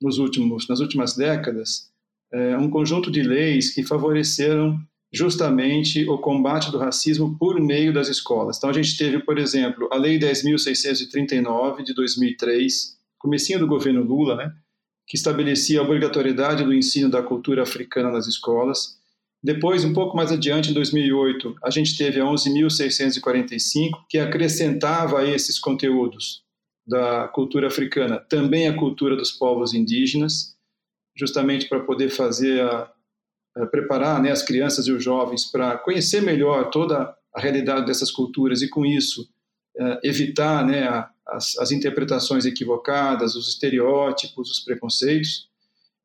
nos 0.00 0.18
últimos, 0.18 0.68
nas 0.68 0.80
últimas 0.80 1.16
décadas 1.16 1.90
é, 2.32 2.56
um 2.56 2.68
conjunto 2.68 3.10
de 3.10 3.22
leis 3.22 3.72
que 3.72 3.82
favoreceram 3.82 4.78
justamente 5.12 6.08
o 6.08 6.18
combate 6.18 6.72
do 6.72 6.78
racismo 6.78 7.38
por 7.38 7.60
meio 7.60 7.92
das 7.92 8.08
escolas. 8.08 8.58
Então 8.58 8.68
a 8.68 8.72
gente 8.72 8.96
teve, 8.96 9.20
por 9.20 9.38
exemplo, 9.38 9.88
a 9.92 9.96
Lei 9.96 10.18
10.639 10.18 11.84
de 11.84 11.94
2003, 11.94 12.98
comecinho 13.18 13.60
do 13.60 13.66
governo 13.66 14.02
Lula, 14.02 14.34
né, 14.34 14.52
que 15.06 15.16
estabelecia 15.16 15.78
a 15.78 15.84
obrigatoriedade 15.84 16.64
do 16.64 16.74
ensino 16.74 17.08
da 17.08 17.22
cultura 17.22 17.62
africana 17.62 18.10
nas 18.10 18.26
escolas. 18.26 18.98
Depois, 19.40 19.84
um 19.84 19.92
pouco 19.92 20.16
mais 20.16 20.32
adiante, 20.32 20.70
em 20.70 20.74
2008, 20.74 21.56
a 21.62 21.70
gente 21.70 21.96
teve 21.96 22.20
a 22.20 22.24
11.645, 22.24 23.90
que 24.08 24.18
acrescentava 24.18 25.20
a 25.20 25.28
esses 25.28 25.58
conteúdos 25.58 26.43
da 26.86 27.28
cultura 27.28 27.68
africana 27.68 28.18
também 28.18 28.68
a 28.68 28.76
cultura 28.76 29.16
dos 29.16 29.32
povos 29.32 29.72
indígenas, 29.72 30.54
justamente 31.16 31.68
para 31.68 31.80
poder 31.80 32.10
fazer 32.10 32.60
a, 32.60 32.90
eh, 33.56 33.66
preparar 33.66 34.20
né, 34.20 34.30
as 34.30 34.42
crianças 34.42 34.86
e 34.86 34.92
os 34.92 35.02
jovens 35.02 35.50
para 35.50 35.78
conhecer 35.78 36.20
melhor 36.20 36.70
toda 36.70 37.14
a 37.34 37.40
realidade 37.40 37.86
dessas 37.86 38.10
culturas 38.10 38.62
e, 38.62 38.68
com 38.68 38.84
isso, 38.84 39.22
uh, 39.76 39.98
evitar 40.02 40.64
né, 40.64 40.84
a, 40.86 41.10
as, 41.26 41.58
as, 41.58 41.72
interpretações 41.72 42.44
equivocadas, 42.44 43.34
os 43.34 43.48
estereótipos, 43.48 44.50
os 44.50 44.60
preconceitos. 44.60 45.48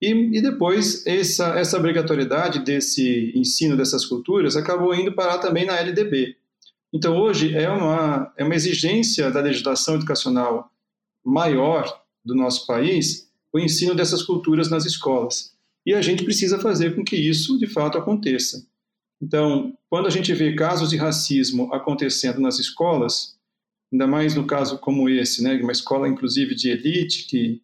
E, 0.02 0.10
e, 0.10 0.42
depois, 0.42 1.06
essa, 1.06 1.60
essa 1.60 1.78
obrigatoriedade 1.78 2.60
desse 2.60 3.32
ensino 3.36 3.78
dessas 3.78 4.06
culturas 4.06 4.56
acabou 4.56 4.94
indo 4.96 5.14
parar 5.14 5.38
também 5.40 5.66
na 5.66 5.78
LDB. 5.78 6.36
Então, 6.94 7.18
hoje, 7.18 7.56
é 7.56 7.70
uma, 7.70 8.34
é 8.38 8.44
uma 8.44 8.56
exigência 8.56 9.30
da 9.30 9.42
legislação 9.42 9.96
educacional 9.96 10.72
maior 11.24 12.04
do 12.26 12.36
nosso 12.36 12.66
país 12.66 13.30
o 13.54 13.60
ensino 13.60 13.96
dessas 13.96 14.24
culturas 14.24 14.70
nas 14.70 14.86
escolas. 14.86 15.56
E 15.86 15.94
a 15.94 16.02
gente 16.02 16.24
precisa 16.24 16.60
fazer 16.60 16.96
com 16.96 17.04
que 17.04 17.16
isso, 17.16 17.58
de 17.58 17.68
fato, 17.68 17.98
aconteça. 17.98 18.68
Então, 19.22 19.78
quando 19.90 20.08
a 20.08 20.10
gente 20.10 20.34
vê 20.34 20.54
casos 20.56 20.90
de 20.90 20.98
racismo 20.98 21.74
acontecendo 21.74 22.40
nas 22.40 22.60
escolas, 22.60 23.38
ainda 23.92 24.08
mais 24.08 24.36
no 24.36 24.46
caso 24.46 24.78
como 24.78 25.10
esse, 25.10 25.44
né, 25.44 25.56
uma 25.62 25.72
escola 25.72 26.08
inclusive 26.08 26.56
de 26.56 26.70
elite, 26.70 27.26
que 27.26 27.62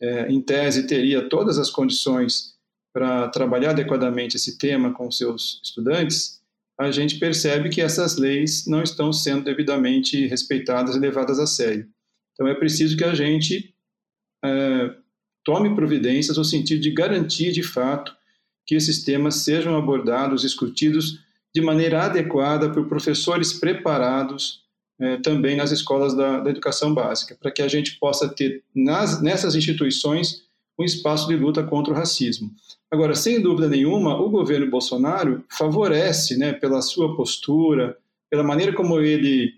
é, 0.00 0.28
em 0.30 0.40
tese 0.40 0.86
teria 0.86 1.28
todas 1.28 1.58
as 1.58 1.70
condições 1.70 2.54
para 2.92 3.28
trabalhar 3.28 3.70
adequadamente 3.70 4.36
esse 4.36 4.56
tema 4.56 4.92
com 4.92 5.10
seus 5.10 5.60
estudantes, 5.64 6.40
a 6.78 6.90
gente 6.90 7.18
percebe 7.18 7.68
que 7.68 7.80
essas 7.80 8.16
leis 8.16 8.66
não 8.66 8.82
estão 8.82 9.12
sendo 9.12 9.44
devidamente 9.44 10.26
respeitadas 10.26 10.96
e 10.96 10.98
levadas 10.98 11.38
a 11.38 11.46
sério. 11.46 11.88
Então, 12.32 12.48
é 12.48 12.54
preciso 12.54 12.96
que 12.96 13.04
a 13.04 13.14
gente 13.14 13.74
é, 14.44 14.94
tome 15.44 15.74
providências 15.74 16.36
no 16.36 16.44
sentido 16.44 16.80
de 16.80 16.90
garantir, 16.90 17.52
de 17.52 17.62
fato, 17.62 18.14
que 18.66 18.74
esses 18.74 19.04
temas 19.04 19.36
sejam 19.36 19.76
abordados, 19.76 20.42
discutidos 20.42 21.20
de 21.54 21.60
maneira 21.60 22.02
adequada 22.02 22.70
por 22.72 22.88
professores 22.88 23.52
preparados 23.52 24.64
eh, 24.98 25.18
também 25.18 25.56
nas 25.56 25.70
escolas 25.70 26.16
da, 26.16 26.40
da, 26.40 26.50
educação 26.50 26.94
básica, 26.94 27.36
para 27.40 27.50
que 27.50 27.62
a 27.62 27.68
gente 27.68 27.98
possa 27.98 28.28
ter 28.28 28.62
nas, 28.74 29.20
nessas 29.20 29.54
instituições 29.54 30.43
um 30.78 30.84
espaço 30.84 31.28
de 31.28 31.36
luta 31.36 31.62
contra 31.62 31.92
o 31.92 31.96
racismo. 31.96 32.50
Agora, 32.90 33.14
sem 33.14 33.40
dúvida 33.40 33.68
nenhuma, 33.68 34.20
o 34.20 34.30
governo 34.30 34.70
Bolsonaro 34.70 35.44
favorece, 35.48 36.36
né, 36.36 36.52
pela 36.52 36.80
sua 36.82 37.16
postura, 37.16 37.96
pela 38.30 38.42
maneira 38.42 38.72
como 38.72 39.00
ele 39.00 39.52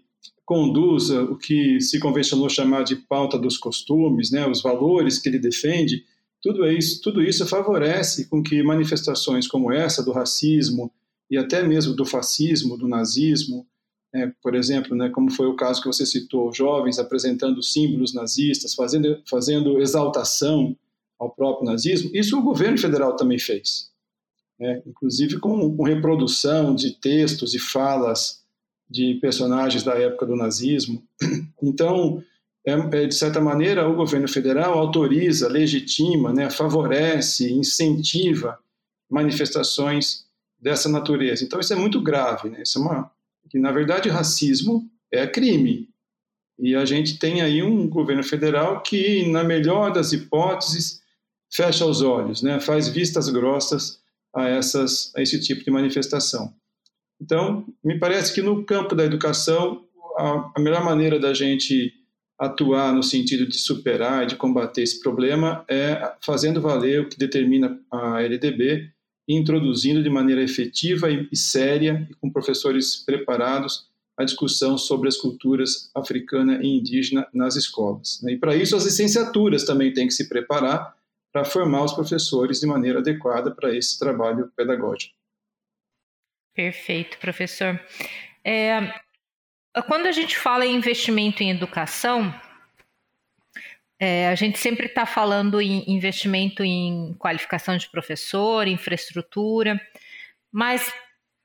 conduza 0.45 1.23
o 1.25 1.37
que 1.37 1.81
se 1.81 1.99
convencionou 1.99 2.49
chamar 2.49 2.85
de 2.85 2.97
pauta 2.97 3.39
dos 3.39 3.59
costumes, 3.59 4.31
né, 4.31 4.49
os 4.49 4.63
valores 4.63 5.19
que 5.19 5.29
ele 5.29 5.39
defende, 5.39 6.05
tudo 6.41 6.67
isso, 6.71 7.01
tudo 7.03 7.23
isso 7.23 7.47
favorece 7.47 8.29
com 8.29 8.43
que 8.43 8.63
manifestações 8.63 9.49
como 9.49 9.73
essa 9.73 10.05
do 10.05 10.13
racismo 10.13 10.93
e 11.29 11.37
até 11.37 11.63
mesmo 11.63 11.95
do 11.95 12.05
fascismo, 12.05 12.77
do 12.77 12.87
nazismo, 12.87 13.67
né, 14.15 14.33
por 14.43 14.55
exemplo, 14.55 14.97
né, 14.97 15.09
como 15.09 15.31
foi 15.31 15.47
o 15.47 15.57
caso 15.57 15.83
que 15.83 15.89
você 15.89 16.07
citou, 16.07 16.53
jovens 16.53 16.99
apresentando 16.99 17.63
símbolos 17.63 18.15
nazistas, 18.15 18.75
fazendo, 18.75 19.21
fazendo 19.29 19.81
exaltação 19.81 20.77
ao 21.19 21.31
próprio 21.31 21.67
nazismo, 21.67 22.11
isso 22.15 22.39
o 22.39 22.43
governo 22.43 22.79
federal 22.79 23.17
também 23.17 23.39
fez, 23.39 23.91
né, 24.59 24.83
inclusive 24.87 25.39
com, 25.39 25.77
com 25.77 25.83
reprodução 25.83 26.75
de 26.75 26.93
textos 26.93 27.55
e 27.55 27.59
falas 27.59 28.45
de 28.89 29.15
personagens 29.15 29.83
da 29.83 29.95
época 29.95 30.27
do 30.27 30.37
nazismo. 30.37 31.03
Então, 31.63 32.23
é, 32.67 32.73
é, 32.73 33.07
de 33.07 33.15
certa 33.15 33.41
maneira, 33.41 33.89
o 33.89 33.95
governo 33.95 34.29
federal 34.29 34.79
autoriza, 34.79 35.49
legitima, 35.49 36.33
né, 36.33 36.51
favorece, 36.51 37.53
incentiva 37.53 38.59
manifestações 39.09 40.27
dessa 40.59 40.89
natureza. 40.89 41.45
Então, 41.45 41.61
isso 41.61 41.73
é 41.73 41.77
muito 41.77 42.01
grave. 42.01 42.49
Né? 42.51 42.63
Isso 42.63 42.79
é 42.79 42.83
uma, 42.83 43.11
que, 43.49 43.59
na 43.59 43.71
verdade, 43.71 44.09
racismo 44.09 44.89
é 45.13 45.27
crime. 45.27 45.89
E 46.59 46.75
a 46.75 46.85
gente 46.85 47.19
tem 47.19 47.41
aí 47.41 47.63
um 47.63 47.89
governo 47.89 48.25
federal 48.25 48.83
que, 48.83 49.27
na 49.31 49.45
melhor 49.45 49.93
das 49.93 50.13
hipóteses, 50.13 51.03
fecha 51.57 51.87
os 51.87 52.03
olhos, 52.03 52.43
né? 52.43 52.61
faz 52.61 52.87
vistas 52.87 53.31
grossas 53.31 53.99
a, 54.35 54.47
essas, 54.47 55.11
a 55.17 55.23
esse 55.23 55.41
tipo 55.41 55.65
de 55.65 55.71
manifestação. 55.71 56.53
Então, 57.19 57.65
me 57.83 57.99
parece 57.99 58.35
que 58.35 58.43
no 58.43 58.63
campo 58.63 58.95
da 58.95 59.05
educação, 59.05 59.83
a, 60.19 60.53
a 60.55 60.61
melhor 60.61 60.85
maneira 60.85 61.19
da 61.19 61.33
gente 61.33 61.95
atuar 62.39 62.93
no 62.93 63.03
sentido 63.03 63.47
de 63.47 63.59
superar 63.59 64.25
e 64.25 64.27
de 64.27 64.37
combater 64.37 64.83
esse 64.83 65.01
problema 65.01 65.65
é 65.67 66.13
fazendo 66.21 66.61
valer 66.61 67.01
o 67.01 67.09
que 67.09 67.19
determina 67.19 67.81
a 67.91 68.21
LDB 68.21 68.91
e 69.27 69.35
introduzindo 69.35 70.03
de 70.03 70.11
maneira 70.11 70.43
efetiva 70.43 71.11
e, 71.11 71.27
e 71.33 71.37
séria 71.37 72.07
e 72.11 72.15
com 72.15 72.31
professores 72.31 72.97
preparados 72.97 73.87
a 74.19 74.25
discussão 74.25 74.77
sobre 74.77 75.09
as 75.09 75.17
culturas 75.17 75.91
africana 75.95 76.61
e 76.63 76.79
indígena 76.79 77.27
nas 77.33 77.57
escolas. 77.57 78.21
Né? 78.23 78.33
E 78.33 78.37
para 78.37 78.55
isso 78.55 78.77
as 78.77 78.85
licenciaturas 78.85 79.65
também 79.65 79.93
têm 79.95 80.07
que 80.07 80.15
se 80.15 80.29
preparar 80.29 80.95
para 81.37 81.45
formar 81.45 81.85
os 81.85 81.93
professores 81.93 82.61
de 82.61 82.67
maneira 82.67 83.01
adequada 83.01 83.55
para 83.55 83.77
esse 83.77 83.99
trabalho 83.99 84.51
pedagógico. 84.57 85.15
Perfeito, 86.55 87.19
professor. 87.19 87.79
É, 88.43 88.91
quando 89.87 90.07
a 90.07 90.13
gente 90.13 90.35
fala 90.35 90.65
em 90.65 90.75
investimento 90.75 91.43
em 91.43 91.51
educação, 91.51 92.35
é, 94.01 94.29
a 94.29 94.35
gente 94.35 94.59
sempre 94.59 94.87
está 94.87 95.05
falando 95.05 95.61
em 95.61 95.85
investimento 95.95 96.65
em 96.65 97.13
qualificação 97.19 97.77
de 97.77 97.91
professor, 97.91 98.67
infraestrutura, 98.67 99.79
mas 100.51 100.91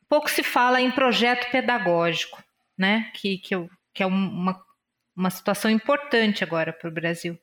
pouco 0.08 0.30
se 0.30 0.42
fala 0.42 0.80
em 0.80 0.90
projeto 0.90 1.52
pedagógico, 1.52 2.42
né? 2.78 3.12
Que, 3.16 3.40
que, 3.40 3.56
que 3.94 4.04
é 4.04 4.06
uma, 4.06 4.58
uma 5.14 5.30
situação 5.30 5.70
importante 5.70 6.46
agora 6.46 6.72
para 6.72 6.88
o 6.88 6.94
Brasil. 6.94 7.38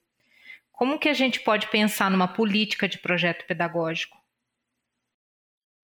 Como 0.79 0.97
que 0.97 1.09
a 1.09 1.13
gente 1.13 1.41
pode 1.41 1.69
pensar 1.73 2.09
numa 2.09 2.29
política 2.29 2.89
de 2.89 2.99
projeto 2.99 3.45
pedagógico? 3.49 4.17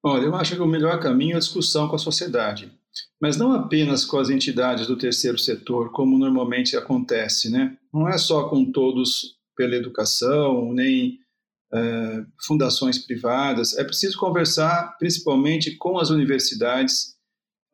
Olha, 0.04 0.26
eu 0.26 0.36
acho 0.36 0.54
que 0.54 0.62
o 0.62 0.68
melhor 0.68 1.00
caminho 1.00 1.32
é 1.32 1.36
a 1.36 1.40
discussão 1.40 1.88
com 1.88 1.96
a 1.96 1.98
sociedade, 1.98 2.72
mas 3.20 3.36
não 3.36 3.52
apenas 3.52 4.04
com 4.04 4.18
as 4.18 4.30
entidades 4.30 4.86
do 4.86 4.96
terceiro 4.96 5.36
setor, 5.36 5.90
como 5.90 6.16
normalmente 6.16 6.76
acontece, 6.76 7.50
né? 7.50 7.76
Não 7.92 8.08
é 8.08 8.16
só 8.16 8.48
com 8.48 8.70
todos 8.70 9.36
pela 9.56 9.74
educação, 9.74 10.72
nem 10.72 11.18
é, 11.72 12.24
fundações 12.46 12.96
privadas. 12.96 13.76
É 13.76 13.82
preciso 13.82 14.16
conversar 14.16 14.96
principalmente 14.96 15.74
com 15.76 15.98
as 15.98 16.10
universidades, 16.10 17.16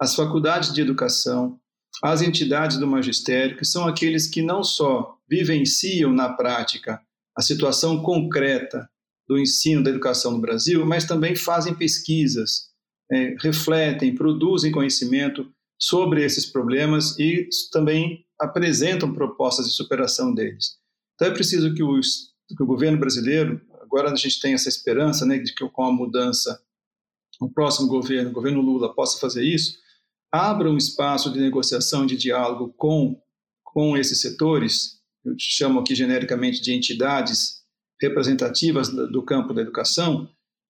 as 0.01 0.15
faculdades 0.15 0.73
de 0.73 0.81
educação, 0.81 1.61
as 2.03 2.23
entidades 2.23 2.79
do 2.79 2.87
magistério, 2.87 3.59
que 3.59 3.65
são 3.67 3.87
aqueles 3.87 4.27
que 4.27 4.41
não 4.41 4.65
só 4.65 5.19
vivenciam 5.29 6.11
na 6.15 6.31
prática 6.31 6.99
a 7.37 7.43
situação 7.43 8.03
concreta 8.03 8.89
do 9.29 9.39
ensino 9.39 9.83
da 9.83 9.91
educação 9.91 10.33
no 10.33 10.41
Brasil, 10.41 10.85
mas 10.85 11.05
também 11.05 11.37
fazem 11.37 11.75
pesquisas, 11.75 12.71
é, 13.11 13.37
refletem, 13.41 14.15
produzem 14.15 14.73
conhecimento 14.73 15.49
sobre 15.79 16.25
esses 16.25 16.45
problemas 16.47 17.19
e 17.19 17.49
também 17.73 18.25
apresentam 18.39 19.15
propostas 19.15 19.67
de 19.67 19.73
superação 19.73 20.35
deles. 20.35 20.79
Então 21.15 21.29
é 21.29 21.31
preciso 21.31 21.75
que, 21.75 21.83
os, 21.83 22.33
que 22.49 22.63
o 22.63 22.67
governo 22.67 22.99
brasileiro, 22.99 23.61
agora 23.81 24.11
a 24.11 24.17
gente 24.17 24.41
tem 24.41 24.55
essa 24.55 24.69
esperança 24.69 25.25
né, 25.25 25.39
de 25.39 25.55
que 25.55 25.69
com 25.69 25.85
a 25.85 25.93
mudança, 25.93 26.61
o 27.41 27.49
próximo 27.49 27.89
governo, 27.89 28.31
o 28.31 28.35
governo 28.35 28.61
Lula, 28.61 28.95
possa 28.95 29.19
fazer 29.19 29.45
isso, 29.45 29.79
abra 30.33 30.71
um 30.71 30.77
espaço 30.77 31.33
de 31.33 31.41
negociação, 31.41 32.07
de 32.07 32.17
diálogo 32.17 32.73
com, 32.77 33.21
com 33.65 33.97
esses 33.97 34.21
setores, 34.21 35.00
eu 35.25 35.35
chamo 35.39 35.81
aqui 35.81 35.95
genericamente 35.95 36.61
de 36.61 36.73
entidades 36.73 37.61
representativas 38.01 38.89
do 38.89 39.23
campo 39.23 39.53
da 39.53 39.61
educação, 39.61 40.29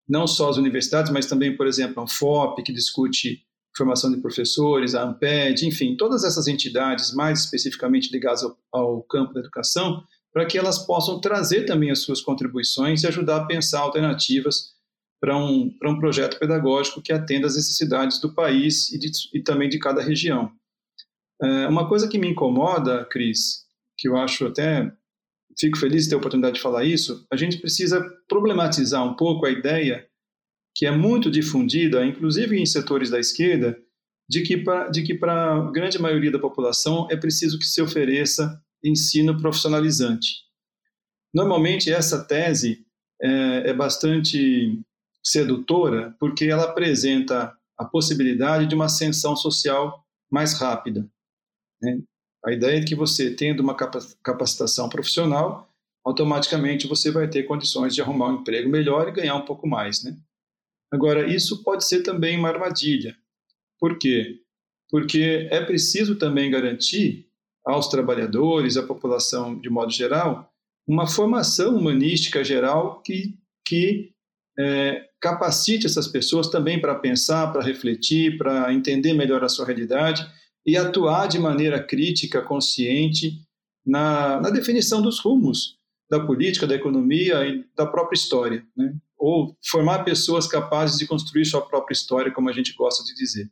não 0.09 0.27
só 0.27 0.51
as 0.51 0.57
universidades, 0.57 1.13
mas 1.13 1.27
também, 1.27 1.57
por 1.57 1.67
exemplo, 1.67 2.03
a 2.03 2.09
FOP, 2.09 2.63
que 2.63 2.73
discute 2.73 3.45
formação 3.77 4.11
de 4.11 4.21
professores, 4.21 4.95
a 4.95 5.03
AMPED, 5.03 5.67
enfim, 5.67 5.97
todas 5.97 6.25
essas 6.25 6.49
entidades 6.49 7.15
mais 7.15 7.45
especificamente 7.45 8.11
ligadas 8.11 8.43
ao, 8.43 8.59
ao 8.73 9.03
campo 9.05 9.33
da 9.33 9.41
educação, 9.41 10.03
para 10.33 10.45
que 10.45 10.59
elas 10.59 10.85
possam 10.85 11.21
trazer 11.21 11.65
também 11.65 11.91
as 11.91 12.01
suas 12.01 12.21
contribuições 12.21 13.03
e 13.03 13.07
ajudar 13.07 13.37
a 13.37 13.47
pensar 13.47 13.81
alternativas 13.81 14.75
para 15.21 15.37
um, 15.37 15.71
para 15.79 15.91
um 15.91 15.99
projeto 15.99 16.39
pedagógico 16.39 17.03
que 17.03 17.13
atenda 17.13 17.47
às 17.47 17.55
necessidades 17.55 18.21
do 18.21 18.35
país 18.35 18.91
e, 18.91 18.99
de, 18.99 19.11
e 19.35 19.43
também 19.43 19.69
de 19.69 19.79
cada 19.79 20.03
região. 20.03 20.51
É, 21.43 21.69
uma 21.69 21.89
coisa 21.89 22.09
que 22.09 22.19
me 22.19 22.29
incomoda, 22.29 23.05
Cris, 23.05 23.67
que 24.01 24.09
eu 24.09 24.17
acho 24.17 24.47
até 24.47 24.91
fico 25.59 25.79
feliz 25.79 26.05
de 26.05 26.11
ter 26.11 26.15
a 26.15 26.19
oportunidade 26.19 26.55
de 26.55 26.63
falar 26.63 26.85
isso, 26.85 27.27
a 27.31 27.37
gente 27.37 27.59
precisa 27.59 28.03
problematizar 28.27 29.05
um 29.05 29.15
pouco 29.15 29.45
a 29.45 29.51
ideia 29.51 30.09
que 30.75 30.87
é 30.87 30.91
muito 30.91 31.31
difundida, 31.31 32.05
inclusive 32.05 32.59
em 32.59 32.65
setores 32.65 33.11
da 33.11 33.21
esquerda, 33.21 33.77
de 34.27 34.43
que 34.43 34.57
para 35.15 35.55
a 35.55 35.71
grande 35.71 36.01
maioria 36.01 36.31
da 36.31 36.39
população 36.39 37.07
é 37.11 37.17
preciso 37.17 37.59
que 37.59 37.67
se 37.67 37.83
ofereça 37.83 38.59
ensino 38.83 39.39
profissionalizante. 39.39 40.45
Normalmente 41.35 41.93
essa 41.93 42.25
tese 42.25 42.87
é, 43.21 43.71
é 43.71 43.75
bastante 43.75 44.81
sedutora 45.23 46.17
porque 46.19 46.47
ela 46.47 46.65
apresenta 46.65 47.55
a 47.77 47.85
possibilidade 47.85 48.67
de 48.67 48.75
uma 48.75 48.87
ascensão 48.87 49.37
social 49.37 50.07
mais 50.31 50.55
rápida. 50.55 51.07
Né? 51.83 52.01
A 52.45 52.53
ideia 52.53 52.81
é 52.81 52.85
que 52.85 52.95
você, 52.95 53.31
tendo 53.31 53.61
uma 53.61 53.75
capacitação 53.75 54.89
profissional, 54.89 55.71
automaticamente 56.05 56.87
você 56.87 57.11
vai 57.11 57.29
ter 57.29 57.43
condições 57.43 57.95
de 57.95 58.01
arrumar 58.01 58.29
um 58.29 58.41
emprego 58.41 58.69
melhor 58.69 59.09
e 59.09 59.13
ganhar 59.13 59.35
um 59.35 59.45
pouco 59.45 59.67
mais, 59.67 60.03
né? 60.03 60.17
Agora, 60.91 61.27
isso 61.27 61.63
pode 61.63 61.85
ser 61.85 62.03
também 62.03 62.39
uma 62.39 62.49
armadilha. 62.49 63.17
Por 63.79 63.99
quê? 63.99 64.41
Porque 64.89 65.49
é 65.51 65.65
preciso 65.65 66.17
também 66.17 66.51
garantir 66.51 67.29
aos 67.65 67.89
trabalhadores, 67.89 68.77
à 68.77 68.83
população 68.83 69.59
de 69.61 69.71
modo 69.71 69.93
geral, 69.93 70.53
uma 70.87 71.07
formação 71.07 71.77
humanística 71.77 72.43
geral 72.43 73.01
que, 73.03 73.39
que 73.65 74.13
é, 74.59 75.09
capacite 75.21 75.87
essas 75.87 76.09
pessoas 76.09 76.49
também 76.49 76.81
para 76.81 76.95
pensar, 76.95 77.53
para 77.53 77.63
refletir, 77.63 78.37
para 78.37 78.73
entender 78.73 79.13
melhor 79.13 79.45
a 79.45 79.49
sua 79.49 79.67
realidade 79.67 80.27
e 80.67 80.77
atuar 80.77 81.27
de 81.27 81.39
maneira 81.39 81.83
crítica, 81.83 82.43
consciente, 82.43 83.41
na, 83.85 84.41
na 84.41 84.51
definição 84.51 85.01
dos 85.01 85.19
rumos 85.19 85.79
da 86.11 86.19
política, 86.19 86.67
da 86.67 86.75
economia 86.75 87.47
e 87.47 87.65
da 87.77 87.87
própria 87.87 88.17
história. 88.17 88.67
Né? 88.77 88.95
Ou 89.17 89.57
formar 89.65 90.05
pessoas 90.05 90.47
capazes 90.47 90.99
de 90.99 91.07
construir 91.07 91.45
sua 91.45 91.65
própria 91.65 91.95
história, 91.95 92.33
como 92.33 92.49
a 92.49 92.53
gente 92.53 92.75
gosta 92.75 93.05
de 93.05 93.15
dizer. 93.15 93.51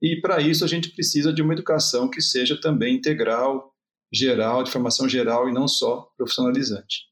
E 0.00 0.20
para 0.20 0.40
isso 0.40 0.64
a 0.64 0.68
gente 0.68 0.90
precisa 0.90 1.32
de 1.32 1.42
uma 1.42 1.52
educação 1.52 2.08
que 2.08 2.20
seja 2.20 2.58
também 2.60 2.94
integral, 2.94 3.74
geral, 4.12 4.62
de 4.62 4.70
formação 4.70 5.08
geral 5.08 5.48
e 5.48 5.52
não 5.52 5.68
só 5.68 6.08
profissionalizante. 6.16 7.08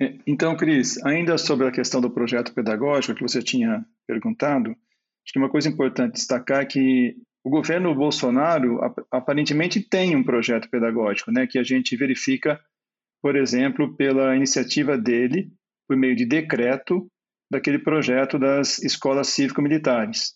É, 0.00 0.18
então, 0.26 0.56
Cris, 0.56 1.02
ainda 1.04 1.38
sobre 1.38 1.66
a 1.66 1.72
questão 1.72 2.00
do 2.00 2.10
projeto 2.10 2.52
pedagógico 2.52 3.14
que 3.14 3.22
você 3.22 3.40
tinha 3.40 3.86
perguntado, 4.06 4.70
acho 4.70 5.32
que 5.32 5.38
uma 5.38 5.48
coisa 5.48 5.68
importante 5.68 6.14
destacar 6.14 6.62
é 6.62 6.66
que 6.66 7.16
o 7.44 7.50
governo 7.50 7.94
Bolsonaro 7.94 8.80
aparentemente 9.10 9.78
tem 9.78 10.16
um 10.16 10.24
projeto 10.24 10.68
pedagógico, 10.70 11.30
né, 11.30 11.46
que 11.46 11.58
a 11.58 11.62
gente 11.62 11.94
verifica, 11.94 12.58
por 13.22 13.36
exemplo, 13.36 13.94
pela 13.94 14.34
iniciativa 14.34 14.96
dele, 14.96 15.52
por 15.86 15.94
meio 15.94 16.16
de 16.16 16.24
decreto, 16.24 17.06
daquele 17.50 17.78
projeto 17.78 18.38
das 18.38 18.78
escolas 18.78 19.28
cívico-militares. 19.28 20.32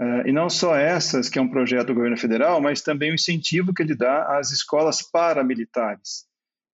Uh, 0.00 0.26
e 0.26 0.32
não 0.32 0.48
só 0.48 0.74
essas, 0.74 1.28
que 1.28 1.38
é 1.38 1.42
um 1.42 1.50
projeto 1.50 1.88
do 1.88 1.94
governo 1.94 2.16
federal, 2.16 2.58
mas 2.58 2.80
também 2.80 3.10
o 3.10 3.14
incentivo 3.14 3.74
que 3.74 3.82
ele 3.82 3.94
dá 3.94 4.38
às 4.38 4.50
escolas 4.50 5.02
paramilitares, 5.02 6.24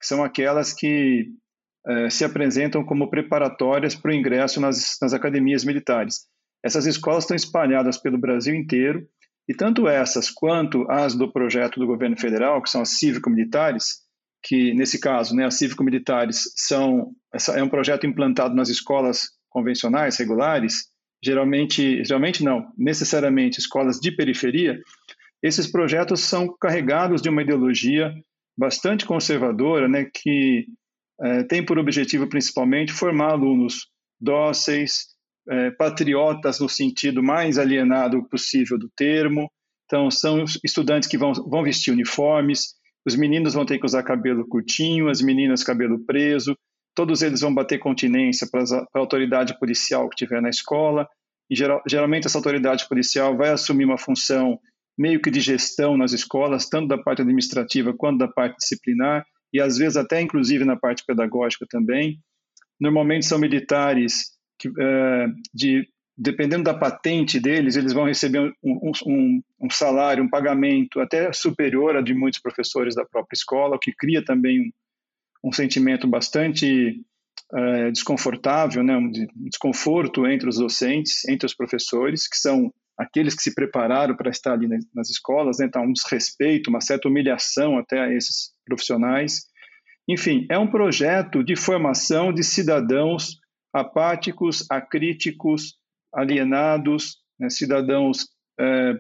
que 0.01 0.07
são 0.07 0.23
aquelas 0.23 0.73
que 0.73 1.29
uh, 1.89 2.09
se 2.09 2.25
apresentam 2.25 2.85
como 2.85 3.11
preparatórias 3.11 3.97
para 3.97 4.13
o 4.13 4.15
ingresso 4.15 4.61
nas, 4.61 4.97
nas 5.03 5.13
academias 5.13 5.65
militares. 5.65 6.21
Essas 6.65 6.87
escolas 6.87 7.25
estão 7.25 7.35
espalhadas 7.35 7.99
pelo 7.99 8.17
Brasil 8.17 8.55
inteiro 8.55 9.05
e 9.49 9.55
tanto 9.55 9.89
essas 9.89 10.31
quanto 10.31 10.91
as 10.91 11.15
do 11.15 11.31
projeto 11.31 11.79
do 11.79 11.87
governo 11.87 12.19
federal, 12.19 12.63
que 12.63 12.71
são 12.71 12.83
as 12.83 12.99
cívico-militares, 12.99 14.01
que 14.43 14.75
nesse 14.75 15.01
caso, 15.01 15.35
né, 15.35 15.45
as 15.45 15.55
cívico-militares 15.55 16.53
são 16.57 17.13
é 17.55 17.63
um 17.63 17.69
projeto 17.69 18.07
implantado 18.07 18.55
nas 18.55 18.69
escolas 18.69 19.31
convencionais, 19.49 20.17
regulares, 20.17 20.87
geralmente, 21.23 22.05
geralmente 22.05 22.43
não, 22.43 22.67
necessariamente 22.77 23.59
escolas 23.59 23.99
de 23.99 24.11
periferia. 24.11 24.81
Esses 25.43 25.67
projetos 25.67 26.21
são 26.21 26.55
carregados 26.61 27.21
de 27.21 27.29
uma 27.29 27.43
ideologia 27.43 28.13
bastante 28.57 29.05
conservadora, 29.05 29.89
né, 29.89 30.07
que 30.13 30.67
é, 31.21 31.43
tem 31.45 31.65
por 31.65 31.79
objetivo 31.79 32.29
principalmente 32.29 32.93
formar 32.93 33.33
alunos 33.33 33.89
dóceis, 34.21 35.16
é, 35.49 35.71
patriotas 35.71 36.61
no 36.61 36.69
sentido 36.69 37.23
mais 37.23 37.59
alienado 37.59 38.23
possível 38.29 38.79
do 38.79 38.91
termo. 38.97 39.51
Então, 39.85 40.11
são 40.11 40.45
estudantes 40.65 41.09
que 41.09 41.17
vão, 41.17 41.33
vão 41.33 41.63
vestir 41.63 41.93
uniformes, 41.93 42.75
os 43.07 43.15
meninos 43.15 43.55
vão 43.55 43.65
ter 43.65 43.79
que 43.79 43.87
usar 43.87 44.03
cabelo 44.03 44.47
curtinho, 44.49 45.09
as 45.09 45.23
meninas 45.23 45.63
cabelo 45.63 46.05
preso, 46.05 46.57
todos 46.95 47.23
eles 47.23 47.41
vão 47.41 47.55
bater 47.55 47.79
continência 47.79 48.49
para 48.51 48.65
a 48.65 48.99
autoridade 48.99 49.57
policial 49.61 50.09
que 50.09 50.17
tiver 50.17 50.43
na 50.43 50.49
escola, 50.49 51.07
e 51.49 51.55
geral, 51.55 51.81
geralmente 51.89 52.27
essa 52.27 52.39
autoridade 52.39 52.89
policial 52.89 53.37
vai 53.37 53.51
assumir 53.51 53.85
uma 53.85 53.99
função 53.99 54.59
meio 54.99 55.21
que 55.21 55.31
de 55.31 55.41
gestão 55.41 55.97
nas 55.97 56.13
escolas, 56.13 56.69
tanto 56.69 56.89
da 56.89 56.99
parte 56.99 57.23
administrativa 57.23 57.95
quanto 57.95 58.19
da 58.19 58.27
parte 58.27 58.57
disciplinar, 58.57 59.25
e 59.53 59.61
às 59.61 59.77
vezes 59.77 59.97
até 59.97 60.21
inclusive 60.21 60.65
na 60.65 60.77
parte 60.77 61.05
pedagógica 61.07 61.67
também. 61.69 62.19
Normalmente 62.81 63.27
são 63.27 63.39
militares 63.39 64.36
que, 64.59 64.69
uh, 64.69 65.33
de, 65.55 65.89
dependendo 66.17 66.65
da 66.65 66.75
patente 66.75 67.39
deles, 67.39 67.77
eles 67.77 67.93
vão 67.93 68.05
receber 68.05 68.41
um, 68.63 68.91
um, 69.07 69.43
um, 69.61 69.71
salário, 69.71 70.25
um 70.25 70.31
pagamento 70.31 71.01
até 71.01 71.33
superior 71.33 71.97
a 71.97 72.01
de 72.01 72.15
muitos 72.15 72.41
professores 72.41 72.95
da 72.95 73.05
própria 73.05 73.37
escola, 73.37 73.77
o 73.77 73.79
que 73.79 73.93
cria 73.93 74.25
também 74.25 74.61
um, 74.61 74.71
um 75.49 75.53
sentimento 75.53 76.07
bastante 76.07 77.05
é, 77.55 77.91
desconfortável, 77.91 78.83
né, 78.83 78.97
um 78.97 79.11
desconforto 79.37 80.27
entre 80.27 80.49
os 80.49 80.59
docentes, 80.59 81.25
entre 81.29 81.47
os 81.47 81.55
professores, 81.55 82.27
que 82.27 82.37
são 82.37 82.73
aqueles 82.99 83.35
que 83.35 83.43
se 83.43 83.55
prepararam 83.55 84.17
para 84.17 84.31
estar 84.31 84.55
ali 84.55 84.67
nas 84.95 85.11
escolas, 85.11 85.59
né, 85.59 85.67
então 85.67 85.85
um 85.85 85.93
desrespeito, 85.93 86.71
uma 86.71 86.81
certa 86.81 87.09
humilhação 87.09 87.79
até 87.79 88.01
a 88.01 88.13
esses 88.13 88.53
profissionais. 88.65 89.45
Enfim, 90.09 90.47
é 90.51 90.59
um 90.59 90.67
projeto 90.67 91.45
de 91.45 91.57
formação 91.57 92.33
de 92.33 92.43
cidadãos 92.43 93.39
apáticos, 93.77 94.65
acríticos, 94.71 95.75
alienados, 96.13 97.19
né, 97.39 97.51
cidadãos 97.51 98.27
é, 98.59 98.95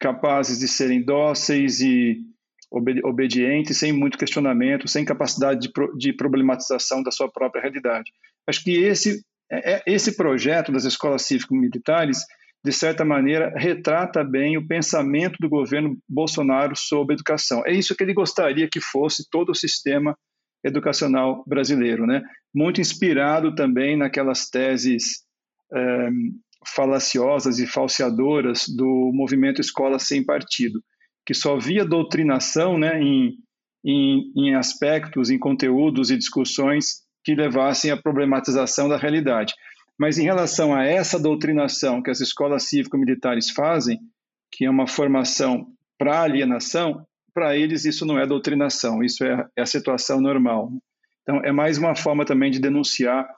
capazes 0.00 0.58
de 0.58 0.68
serem 0.68 1.04
dóceis 1.04 1.80
e 1.80 2.18
obedientes, 3.04 3.76
sem 3.76 3.92
muito 3.92 4.18
questionamento, 4.18 4.88
sem 4.88 5.04
capacidade 5.04 5.60
de, 5.60 5.72
de 5.98 6.12
problematização 6.12 7.02
da 7.02 7.10
sua 7.10 7.30
própria 7.30 7.60
realidade. 7.60 8.10
Acho 8.46 8.64
que 8.64 8.72
esse, 8.72 9.22
é, 9.50 9.74
é, 9.74 9.82
esse 9.86 10.16
projeto 10.16 10.72
das 10.72 10.84
escolas 10.84 11.22
cívico-militares, 11.22 12.20
de 12.64 12.72
certa 12.72 13.04
maneira, 13.04 13.52
retrata 13.56 14.24
bem 14.24 14.56
o 14.56 14.66
pensamento 14.66 15.36
do 15.40 15.48
governo 15.48 15.96
Bolsonaro 16.08 16.74
sobre 16.74 17.14
educação. 17.14 17.62
É 17.66 17.72
isso 17.72 17.94
que 17.94 18.02
ele 18.02 18.14
gostaria 18.14 18.68
que 18.68 18.80
fosse 18.80 19.28
todo 19.30 19.50
o 19.50 19.54
sistema 19.54 20.16
educacional 20.64 21.44
brasileiro, 21.46 22.06
né? 22.06 22.22
Muito 22.54 22.80
inspirado 22.80 23.54
também 23.54 23.96
naquelas 23.96 24.48
teses 24.48 25.24
é, 25.72 26.08
falaciosas 26.66 27.58
e 27.58 27.66
falseadoras 27.66 28.64
do 28.68 29.10
movimento 29.14 29.60
Escola 29.60 29.98
Sem 29.98 30.24
Partido, 30.24 30.82
que 31.24 31.34
só 31.34 31.58
via 31.58 31.84
doutrinação 31.84 32.78
né, 32.78 33.00
em, 33.00 33.34
em, 33.84 34.32
em 34.36 34.54
aspectos, 34.54 35.30
em 35.30 35.38
conteúdos 35.38 36.10
e 36.10 36.16
discussões 36.16 37.04
que 37.24 37.34
levassem 37.34 37.90
à 37.90 37.96
problematização 37.96 38.88
da 38.88 38.96
realidade. 38.96 39.54
Mas 39.98 40.18
em 40.18 40.24
relação 40.24 40.74
a 40.74 40.84
essa 40.84 41.18
doutrinação 41.18 42.02
que 42.02 42.10
as 42.10 42.20
escolas 42.20 42.64
cívico-militares 42.64 43.50
fazem, 43.50 43.98
que 44.52 44.64
é 44.64 44.70
uma 44.70 44.86
formação 44.86 45.66
para 45.98 46.22
alienação, 46.22 47.06
para 47.36 47.54
eles 47.54 47.84
isso 47.84 48.06
não 48.06 48.18
é 48.18 48.26
doutrinação, 48.26 49.04
isso 49.04 49.22
é, 49.22 49.46
é, 49.54 49.60
a 49.60 49.66
situação 49.66 50.22
normal. 50.22 50.72
Então, 51.20 51.42
é 51.44 51.52
mais 51.52 51.76
uma 51.76 51.94
forma 51.94 52.24
também 52.24 52.50
de 52.50 52.58
denunciar 52.58 53.28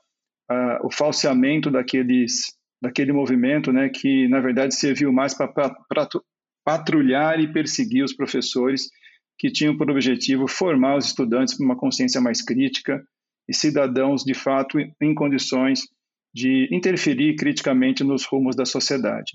uh, 0.49 0.87
o 0.87 0.91
falseamento 0.93 1.69
daqueles 1.69 2.57
daquele 2.81 3.13
movimento, 3.13 3.73
né, 3.73 3.89
que 3.89 4.29
na 4.29 4.39
verdade 4.39 4.73
serviu 4.73 5.13
mais 5.13 5.35
para 5.35 5.53
patrulhar 6.65 7.41
e 7.41 7.53
perseguir 7.53 8.05
os 8.05 8.15
professores 8.15 8.89
que 9.37 9.51
tinham 9.51 9.77
por 9.77 9.91
objetivo 9.91 10.47
formar 10.47 10.97
os 10.97 11.07
estudantes 11.07 11.57
para 11.57 11.67
uma 11.67 11.77
consciência 11.77 12.21
mais 12.21 12.41
crítica 12.41 13.03
e 13.49 13.53
cidadãos 13.53 14.23
de 14.23 14.33
fato 14.33 14.79
em 14.79 15.13
condições 15.13 15.81
de 16.33 16.69
interferir 16.71 17.35
criticamente 17.35 18.05
nos 18.05 18.25
rumos 18.25 18.55
da 18.55 18.65
sociedade. 18.65 19.33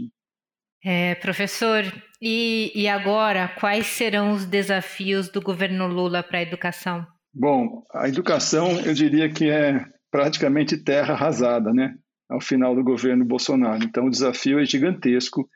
É, 0.86 1.16
professor, 1.16 1.84
e, 2.22 2.72
e 2.76 2.88
agora 2.88 3.48
quais 3.48 3.88
serão 3.88 4.32
os 4.32 4.46
desafios 4.46 5.30
do 5.30 5.42
governo 5.42 5.88
Lula 5.88 6.22
para 6.22 6.40
a 6.40 6.42
educação? 6.42 7.06
Bom, 7.34 7.84
a 7.94 8.08
educação 8.08 8.80
eu 8.82 8.94
diria 8.94 9.30
que 9.30 9.50
é 9.50 9.86
praticamente 10.12 10.78
terra 10.78 11.14
arrasada, 11.14 11.72
né? 11.74 11.96
ao 12.34 12.42
final 12.42 12.76
do 12.76 12.84
governo 12.84 13.24
Bolsonaro. 13.24 13.84
Então, 13.84 14.08
o 14.08 14.10
desafio 14.10 14.60
é 14.60 14.66
gigantesco 14.66 15.48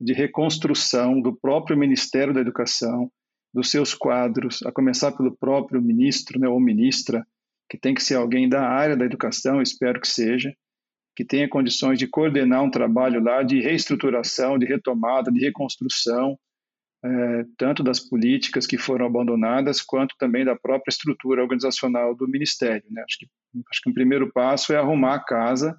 de 0.00 0.12
reconstrução 0.12 1.20
do 1.20 1.34
próprio 1.34 1.78
Ministério 1.78 2.34
da 2.34 2.40
Educação, 2.40 3.10
dos 3.54 3.70
seus 3.70 3.94
quadros, 3.94 4.60
a 4.66 4.72
começar 4.72 5.12
pelo 5.12 5.36
próprio 5.36 5.80
ministro 5.80 6.38
né, 6.38 6.48
ou 6.48 6.60
ministra, 6.60 7.24
que 7.70 7.78
tem 7.78 7.94
que 7.94 8.02
ser 8.02 8.16
alguém 8.16 8.48
da 8.48 8.68
área 8.68 8.96
da 8.96 9.04
educação, 9.04 9.62
espero 9.62 10.00
que 10.00 10.08
seja, 10.08 10.52
que 11.16 11.24
tenha 11.24 11.48
condições 11.48 11.98
de 11.98 12.06
coordenar 12.06 12.62
um 12.62 12.70
trabalho 12.70 13.22
lá 13.22 13.42
de 13.42 13.60
reestruturação, 13.60 14.58
de 14.58 14.66
retomada, 14.66 15.32
de 15.32 15.40
reconstrução, 15.40 16.38
é, 17.04 17.44
tanto 17.56 17.82
das 17.82 18.00
políticas 18.00 18.66
que 18.66 18.76
foram 18.76 19.06
abandonadas, 19.06 19.80
quanto 19.80 20.14
também 20.18 20.44
da 20.44 20.54
própria 20.54 20.90
estrutura 20.90 21.42
organizacional 21.42 22.14
do 22.14 22.28
Ministério. 22.28 22.84
Né? 22.90 23.02
Acho, 23.02 23.18
que, 23.18 23.26
acho 23.70 23.80
que 23.82 23.92
primeiro 23.94 24.30
passo 24.32 24.72
é 24.72 24.76
arrumar 24.76 25.14
a 25.14 25.24
casa 25.24 25.76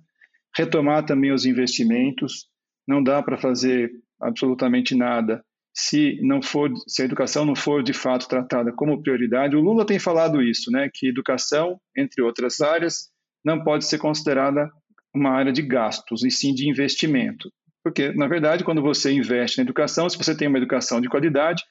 retomar 0.57 1.05
também 1.05 1.31
os 1.31 1.45
investimentos. 1.45 2.47
Não 2.87 3.03
dá 3.03 3.21
para 3.21 3.37
fazer 3.37 3.91
absolutamente 4.19 4.95
nada 4.95 5.43
se 5.73 6.19
não 6.23 6.41
for, 6.41 6.71
se 6.87 7.03
a 7.03 7.05
educação 7.05 7.45
não 7.45 7.55
for 7.55 7.83
de 7.83 7.93
fato 7.93 8.27
tratada 8.27 8.71
como 8.71 9.01
prioridade. 9.01 9.55
O 9.55 9.61
Lula 9.61 9.85
tem 9.85 9.99
falado 9.99 10.41
isso, 10.41 10.71
né, 10.71 10.89
que 10.91 11.07
educação, 11.07 11.79
entre 11.95 12.23
outras 12.23 12.61
áreas, 12.61 13.11
não 13.45 13.63
pode 13.63 13.85
ser 13.85 13.99
considerada 13.99 14.71
uma 15.17 15.31
área 15.31 15.51
de 15.51 15.61
gastos, 15.61 16.23
e 16.23 16.31
sim 16.31 16.53
de 16.53 16.69
investimento. 16.69 17.51
Porque, 17.83 18.11
na 18.11 18.27
verdade, 18.27 18.63
quando 18.63 18.81
você 18.81 19.11
investe 19.11 19.57
na 19.57 19.63
educação, 19.63 20.09
se 20.09 20.17
você 20.17 20.35
tem 20.35 20.47
uma 20.47 20.57
educação 20.57 20.99
de 20.99 21.07
qualidade, 21.07 21.63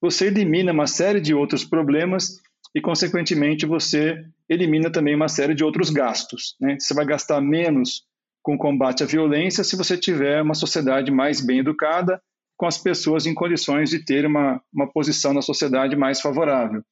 você 0.00 0.26
elimina 0.26 0.72
uma 0.72 0.86
série 0.86 1.20
de 1.20 1.34
outros 1.34 1.64
problemas 1.64 2.40
e, 2.74 2.80
consequentemente, 2.80 3.64
você 3.64 4.22
elimina 4.48 4.90
também 4.90 5.14
uma 5.14 5.28
série 5.28 5.54
de 5.54 5.64
outros 5.64 5.90
gastos. 5.90 6.54
Né? 6.60 6.76
Você 6.78 6.92
vai 6.92 7.06
gastar 7.06 7.40
menos 7.40 8.02
com 8.42 8.58
combate 8.58 9.02
à 9.02 9.06
violência 9.06 9.64
se 9.64 9.76
você 9.76 9.96
tiver 9.96 10.42
uma 10.42 10.54
sociedade 10.54 11.10
mais 11.10 11.40
bem 11.40 11.60
educada, 11.60 12.20
com 12.56 12.66
as 12.66 12.76
pessoas 12.76 13.24
em 13.24 13.34
condições 13.34 13.90
de 13.90 14.04
ter 14.04 14.26
uma, 14.26 14.60
uma 14.72 14.92
posição 14.92 15.32
na 15.32 15.40
sociedade 15.40 15.96
mais 15.96 16.20
favorável. 16.20 16.82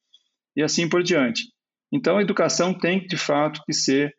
E 0.57 0.63
assim 0.63 0.89
por 0.89 1.03
diante. 1.03 1.43
Então, 1.91 2.17
a 2.17 2.23
educação 2.23 2.73
tem, 2.73 3.05
de 3.05 3.17
fato, 3.17 3.61
que 3.65 3.71
ser 3.71 4.13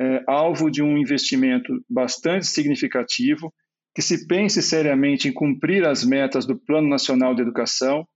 é, 0.00 0.22
alvo 0.26 0.70
de 0.70 0.82
um 0.82 0.96
investimento 0.98 1.72
bastante 1.88 2.46
significativo, 2.46 3.52
que 3.94 4.02
se 4.02 4.26
pense 4.26 4.60
seriamente 4.60 5.28
em 5.28 5.32
cumprir 5.32 5.86
as 5.86 6.04
metas 6.04 6.46
do 6.46 6.58
Plano 6.58 6.88
Nacional 6.88 7.34
de 7.34 7.42
Educação. 7.42 8.06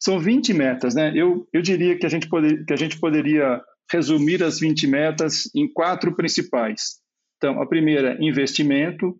São 0.00 0.18
20 0.18 0.52
metas, 0.52 0.94
né? 0.94 1.12
Eu, 1.14 1.46
eu 1.52 1.62
diria 1.62 1.96
que 1.96 2.06
a, 2.06 2.08
gente 2.08 2.28
poder, 2.28 2.64
que 2.64 2.72
a 2.72 2.76
gente 2.76 2.98
poderia 2.98 3.60
resumir 3.90 4.42
as 4.42 4.58
20 4.58 4.86
metas 4.86 5.48
em 5.54 5.72
quatro 5.72 6.14
principais. 6.14 7.00
Então, 7.36 7.62
a 7.62 7.66
primeira, 7.66 8.16
investimento. 8.20 9.18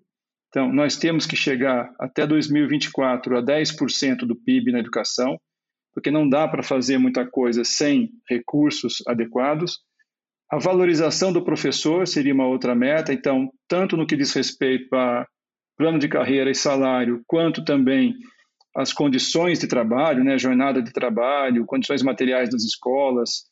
Então, 0.48 0.72
nós 0.72 0.96
temos 0.96 1.24
que 1.24 1.36
chegar 1.36 1.90
até 2.00 2.26
2024 2.26 3.38
a 3.38 3.42
10% 3.42 4.18
do 4.26 4.34
PIB 4.34 4.72
na 4.72 4.80
educação, 4.80 5.38
porque 5.94 6.10
não 6.10 6.28
dá 6.28 6.48
para 6.48 6.62
fazer 6.62 6.98
muita 6.98 7.26
coisa 7.26 7.64
sem 7.64 8.10
recursos 8.28 9.02
adequados. 9.06 9.78
A 10.50 10.58
valorização 10.58 11.32
do 11.32 11.44
professor 11.44 12.06
seria 12.06 12.32
uma 12.32 12.46
outra 12.46 12.74
meta, 12.74 13.12
então, 13.12 13.50
tanto 13.68 13.96
no 13.96 14.06
que 14.06 14.16
diz 14.16 14.32
respeito 14.32 14.94
a 14.94 15.26
plano 15.76 15.98
de 15.98 16.08
carreira 16.08 16.50
e 16.50 16.54
salário, 16.54 17.22
quanto 17.26 17.64
também 17.64 18.14
as 18.74 18.92
condições 18.92 19.58
de 19.58 19.66
trabalho, 19.66 20.24
né, 20.24 20.38
jornada 20.38 20.82
de 20.82 20.92
trabalho, 20.92 21.66
condições 21.66 22.02
materiais 22.02 22.50
das 22.50 22.64
escolas, 22.64 23.44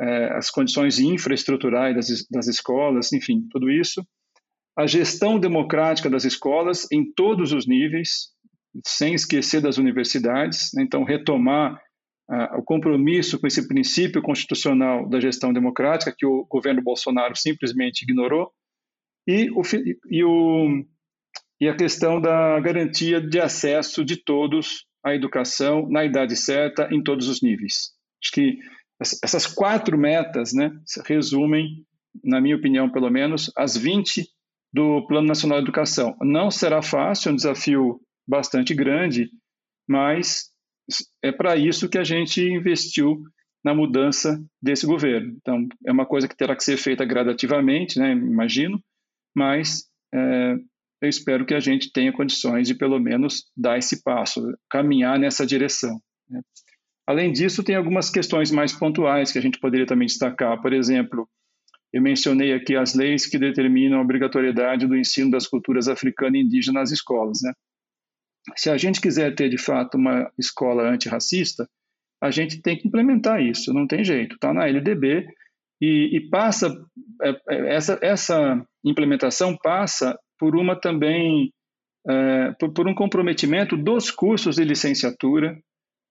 é, 0.00 0.36
as 0.36 0.50
condições 0.50 0.98
infraestruturais 0.98 1.94
das, 1.94 2.26
das 2.30 2.46
escolas, 2.48 3.12
enfim, 3.12 3.46
tudo 3.50 3.70
isso. 3.70 4.04
A 4.76 4.86
gestão 4.86 5.38
democrática 5.38 6.08
das 6.08 6.24
escolas 6.24 6.86
em 6.90 7.12
todos 7.12 7.52
os 7.52 7.66
níveis, 7.66 8.30
sem 8.86 9.14
esquecer 9.14 9.60
das 9.60 9.78
universidades, 9.78 10.70
né? 10.74 10.82
então 10.82 11.04
retomar 11.04 11.80
o 12.56 12.62
compromisso 12.62 13.40
com 13.40 13.46
esse 13.46 13.66
princípio 13.66 14.22
constitucional 14.22 15.08
da 15.08 15.20
gestão 15.20 15.52
democrática 15.52 16.14
que 16.16 16.24
o 16.24 16.46
governo 16.48 16.82
Bolsonaro 16.82 17.36
simplesmente 17.36 18.02
ignorou, 18.02 18.52
e, 19.26 19.50
o, 19.50 19.62
e, 20.08 20.24
o, 20.24 20.84
e 21.60 21.68
a 21.68 21.76
questão 21.76 22.20
da 22.20 22.58
garantia 22.60 23.20
de 23.20 23.40
acesso 23.40 24.04
de 24.04 24.16
todos 24.16 24.86
à 25.04 25.14
educação 25.14 25.88
na 25.88 26.04
idade 26.04 26.36
certa, 26.36 26.88
em 26.92 27.02
todos 27.02 27.28
os 27.28 27.42
níveis. 27.42 27.92
Acho 28.22 28.32
que 28.32 28.58
essas 29.00 29.46
quatro 29.46 29.98
metas 29.98 30.52
né, 30.52 30.70
resumem, 31.06 31.84
na 32.22 32.40
minha 32.40 32.56
opinião, 32.56 32.90
pelo 32.90 33.10
menos, 33.10 33.50
as 33.56 33.76
20 33.76 34.26
do 34.72 35.06
Plano 35.06 35.26
Nacional 35.26 35.58
de 35.58 35.64
Educação. 35.64 36.16
Não 36.20 36.50
será 36.50 36.82
fácil, 36.82 37.30
é 37.30 37.32
um 37.32 37.36
desafio 37.36 38.00
bastante 38.28 38.74
grande, 38.74 39.30
mas 39.88 40.49
é 41.22 41.32
para 41.32 41.56
isso 41.56 41.88
que 41.88 41.98
a 41.98 42.04
gente 42.04 42.42
investiu 42.42 43.22
na 43.64 43.74
mudança 43.74 44.42
desse 44.62 44.86
governo. 44.86 45.36
Então, 45.36 45.66
é 45.86 45.92
uma 45.92 46.06
coisa 46.06 46.26
que 46.26 46.36
terá 46.36 46.56
que 46.56 46.64
ser 46.64 46.76
feita 46.76 47.04
gradativamente, 47.04 47.98
né, 47.98 48.12
imagino, 48.12 48.82
mas 49.34 49.84
é, 50.14 50.56
eu 51.02 51.08
espero 51.08 51.46
que 51.46 51.54
a 51.54 51.60
gente 51.60 51.92
tenha 51.92 52.12
condições 52.12 52.68
de, 52.68 52.74
pelo 52.74 52.98
menos, 52.98 53.44
dar 53.56 53.78
esse 53.78 54.02
passo, 54.02 54.40
caminhar 54.68 55.18
nessa 55.18 55.46
direção. 55.46 56.00
Né. 56.28 56.40
Além 57.06 57.32
disso, 57.32 57.64
tem 57.64 57.74
algumas 57.74 58.10
questões 58.10 58.50
mais 58.50 58.72
pontuais 58.72 59.32
que 59.32 59.38
a 59.38 59.42
gente 59.42 59.58
poderia 59.58 59.86
também 59.86 60.06
destacar. 60.06 60.60
Por 60.60 60.72
exemplo, 60.72 61.28
eu 61.92 62.00
mencionei 62.00 62.52
aqui 62.52 62.76
as 62.76 62.94
leis 62.94 63.26
que 63.26 63.38
determinam 63.38 63.98
a 63.98 64.02
obrigatoriedade 64.02 64.86
do 64.86 64.96
ensino 64.96 65.30
das 65.30 65.46
culturas 65.46 65.88
africana 65.88 66.36
e 66.36 66.42
indígena 66.42 66.80
nas 66.80 66.92
escolas. 66.92 67.40
Né? 67.42 67.52
Se 68.56 68.70
a 68.70 68.76
gente 68.76 69.00
quiser 69.00 69.34
ter, 69.34 69.48
de 69.48 69.58
fato, 69.58 69.96
uma 69.96 70.30
escola 70.38 70.88
antirracista, 70.88 71.68
a 72.22 72.30
gente 72.30 72.60
tem 72.60 72.76
que 72.76 72.86
implementar 72.86 73.40
isso, 73.42 73.72
não 73.72 73.86
tem 73.86 74.04
jeito. 74.04 74.34
Está 74.34 74.52
na 74.52 74.66
LDB, 74.66 75.26
E, 75.80 76.16
e 76.16 76.28
passa, 76.28 76.68
é, 77.22 77.30
é, 77.48 77.74
essa, 77.74 77.98
essa 78.02 78.66
implementação 78.84 79.56
passa 79.56 80.18
por 80.38 80.54
uma 80.54 80.78
também, 80.78 81.50
é, 82.06 82.52
por, 82.58 82.72
por 82.72 82.86
um 82.86 82.94
comprometimento 82.94 83.76
dos 83.76 84.10
cursos 84.10 84.56
de 84.56 84.64
licenciatura 84.64 85.58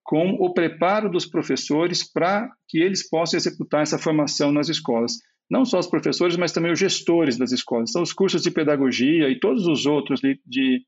com 0.03 0.31
o 0.39 0.51
preparo 0.55 1.07
dos 1.07 1.27
professores 1.27 2.03
para 2.11 2.49
que 2.67 2.79
eles 2.79 3.07
possam 3.07 3.37
executar 3.37 3.83
essa 3.83 3.99
formação 3.99 4.51
nas 4.51 4.67
escolas. 4.67 5.13
Não 5.51 5.63
só 5.63 5.77
os 5.77 5.85
professores, 5.87 6.35
mas 6.35 6.51
também 6.51 6.71
os 6.71 6.79
gestores 6.79 7.37
das 7.37 7.51
escolas. 7.51 7.91
Então, 7.91 8.01
os 8.01 8.11
cursos 8.11 8.41
de 8.41 8.49
pedagogia 8.49 9.29
e 9.29 9.39
todos 9.39 9.67
os 9.67 9.85
outros 9.85 10.19
de, 10.19 10.39
de 10.47 10.81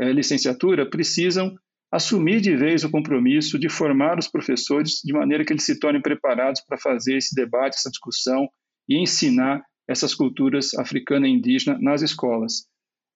é, 0.00 0.12
licenciatura 0.12 0.88
precisam 0.88 1.54
assumir 1.92 2.40
de 2.40 2.56
vez 2.56 2.84
o 2.84 2.90
compromisso 2.90 3.58
de 3.58 3.68
formar 3.68 4.18
os 4.18 4.28
professores 4.28 5.00
de 5.04 5.12
maneira 5.12 5.44
que 5.44 5.52
eles 5.52 5.64
se 5.64 5.78
tornem 5.78 6.00
preparados 6.00 6.60
para 6.60 6.78
fazer 6.78 7.16
esse 7.16 7.34
debate, 7.34 7.76
essa 7.76 7.90
discussão 7.90 8.48
e 8.88 8.96
ensinar 8.96 9.62
essas 9.88 10.14
culturas 10.14 10.72
africana 10.74 11.26
e 11.26 11.32
indígena 11.32 11.76
nas 11.80 12.00
escolas. 12.00 12.64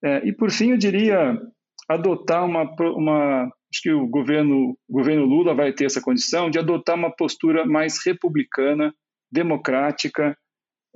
É, 0.03 0.27
e, 0.27 0.33
por 0.33 0.51
fim, 0.51 0.73
eu 0.73 0.77
diria 0.77 1.41
adotar 1.89 2.45
uma, 2.45 2.65
uma 2.97 3.45
acho 3.45 3.83
que 3.83 3.93
o 3.93 4.07
governo, 4.07 4.77
o 4.89 4.93
governo 4.93 5.25
Lula 5.25 5.55
vai 5.55 5.73
ter 5.73 5.85
essa 5.85 6.01
condição 6.01 6.51
de 6.51 6.59
adotar 6.59 6.97
uma 6.97 7.15
postura 7.15 7.65
mais 7.65 8.05
republicana, 8.05 8.93
democrática, 9.33 10.37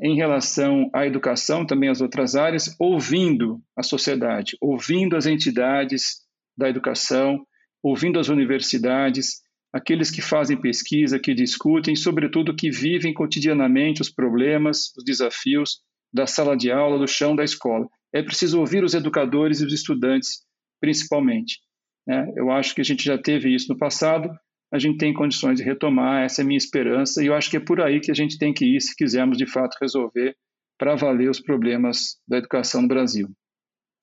em 0.01 0.17
relação 0.17 0.89
à 0.95 1.07
educação, 1.07 1.67
também 1.67 1.89
às 1.89 2.01
outras 2.01 2.37
áreas, 2.37 2.75
ouvindo 2.79 3.61
a 3.77 3.83
sociedade, 3.83 4.57
ouvindo 4.61 5.17
as 5.17 5.27
entidades 5.27 6.19
da 6.57 6.69
educação, 6.69 7.45
ouvindo 7.83 8.19
as 8.19 8.29
universidades, 8.29 9.41
aqueles 9.73 10.11
que 10.11 10.23
fazem 10.23 10.61
pesquisa, 10.61 11.19
que 11.19 11.35
discutem, 11.35 11.97
sobretudo 11.97 12.55
que 12.55 12.71
vivem 12.71 13.13
cotidianamente 13.13 14.01
os 14.01 14.11
problemas, 14.11 14.93
os 14.97 15.05
desafios 15.05 15.81
da 16.13 16.27
sala 16.27 16.57
de 16.57 16.71
aula, 16.71 16.99
do 16.99 17.07
chão 17.07 17.37
da 17.37 17.45
escola. 17.45 17.87
É 18.13 18.23
preciso 18.23 18.59
ouvir 18.61 18.83
os 18.83 18.95
educadores 18.95 19.61
e 19.61 19.67
os 19.67 19.73
estudantes, 19.73 20.41
principalmente. 20.81 21.59
Né? 22.07 22.27
Eu 22.37 22.51
acho 22.51 22.75
que 22.75 22.81
a 22.81 22.85
gente 22.85 23.05
já 23.05 23.19
teve 23.19 23.55
isso 23.55 23.71
no 23.73 23.79
passado, 23.79 24.31
a 24.73 24.79
gente 24.79 24.99
tem 24.99 25.15
condições 25.15 25.57
de 25.57 25.63
retomar, 25.63 26.25
essa 26.25 26.43
é 26.43 26.45
a 26.45 26.47
minha 26.47 26.59
esperança, 26.59 27.23
e 27.23 27.27
eu 27.27 27.35
acho 27.35 27.51
que 27.51 27.57
é 27.57 27.61
por 27.61 27.81
aí 27.81 28.01
que 28.01 28.11
a 28.11 28.15
gente 28.15 28.39
tem 28.39 28.53
que 28.53 28.65
ir 28.65 28.81
se 28.81 28.95
quisermos 28.95 29.39
de 29.39 29.47
fato 29.47 29.77
resolver 29.81 30.37
para 30.79 30.95
valer 30.95 31.31
os 31.31 31.41
problemas 31.41 32.17
da 32.29 32.39
educação 32.39 32.83
no 32.83 32.89
Brasil. 32.89 33.29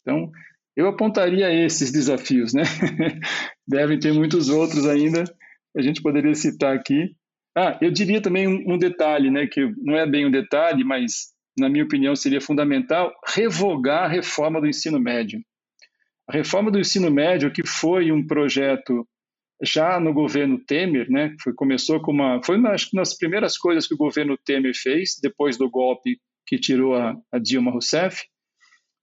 Então, 0.02 0.32
eu 0.76 0.88
apontaria 0.88 1.54
esses 1.54 1.92
desafios, 1.92 2.54
né? 2.54 2.64
Devem 3.68 4.00
ter 4.00 4.14
muitos 4.14 4.50
outros 4.50 4.86
ainda, 4.88 5.24
a 5.76 5.82
gente 5.82 6.02
poderia 6.02 6.34
citar 6.34 6.76
aqui. 6.76 7.16
Ah, 7.58 7.78
eu 7.82 7.92
diria 7.92 8.22
também 8.22 8.48
um, 8.48 8.74
um 8.74 8.78
detalhe, 8.78 9.32
né, 9.32 9.48
que 9.48 9.62
não 9.78 9.96
é 9.96 10.06
bem 10.06 10.26
um 10.26 10.32
detalhe, 10.32 10.84
mas 10.84 11.34
na 11.58 11.70
minha 11.70 11.86
opinião 11.86 12.16
seria 12.16 12.42
fundamental 12.42 13.14
revogar 13.28 14.04
a 14.04 14.08
reforma 14.08 14.60
do 14.60 14.68
ensino 14.68 15.00
médio. 15.00 15.40
A 16.30 16.34
reforma 16.34 16.70
do 16.70 16.80
ensino 16.80 17.10
médio, 17.10 17.52
que 17.52 17.66
foi 17.66 18.12
um 18.12 18.26
projeto 18.26 19.08
já 19.64 20.00
no 20.00 20.14
governo 20.14 20.60
Temer, 20.60 21.10
né, 21.10 21.36
foi, 21.42 21.54
começou 21.54 22.02
com 22.02 22.12
uma, 22.12 22.42
foi 22.44 22.58
uma, 22.58 22.72
acho 22.72 22.90
que 22.90 22.98
das 22.98 23.18
primeiras 23.18 23.58
coisas 23.58 23.88
que 23.88 23.94
o 23.94 23.98
governo 23.98 24.38
Temer 24.46 24.74
fez 24.76 25.16
depois 25.22 25.58
do 25.58 25.70
golpe 25.70 26.20
que 26.46 26.58
tirou 26.58 26.96
a, 26.96 27.16
a 27.32 27.40
Dilma 27.40 27.72
Rousseff, 27.72 28.24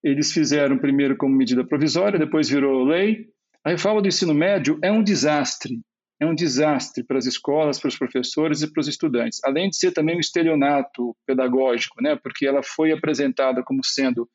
eles 0.03 0.33
fizeram 0.33 0.79
primeiro 0.79 1.17
como 1.17 1.35
medida 1.35 1.67
provisória, 1.67 2.19
depois 2.19 2.49
virou 2.49 2.85
lei. 2.85 3.27
A 3.65 3.71
reforma 3.71 4.03
do 4.03 4.09
ensino 4.09 4.35
médio 4.35 4.79
é 4.83 4.91
um 4.91 5.03
desastre. 5.03 5.81
É 6.21 6.27
um 6.27 6.35
desastre 6.35 7.05
para 7.05 7.19
as 7.19 7.27
escolas, 7.27 7.79
para 7.81 7.89
os 7.89 7.97
professores 7.97 8.63
e 8.63 8.73
para 8.73 8.81
os 8.81 8.89
estudantes. 8.89 9.39
Além 9.45 9.69
de 9.69 9.77
ser 9.77 9.93
também 9.93 10.17
um 10.17 10.21
estelionato 10.21 11.17
pedagógico, 11.27 12.03
né? 12.03 12.17
porque 12.17 12.47
ela 12.47 12.63
foi 12.63 12.93
apresentada 12.93 13.63
como 13.65 13.85
sendo 13.85 14.29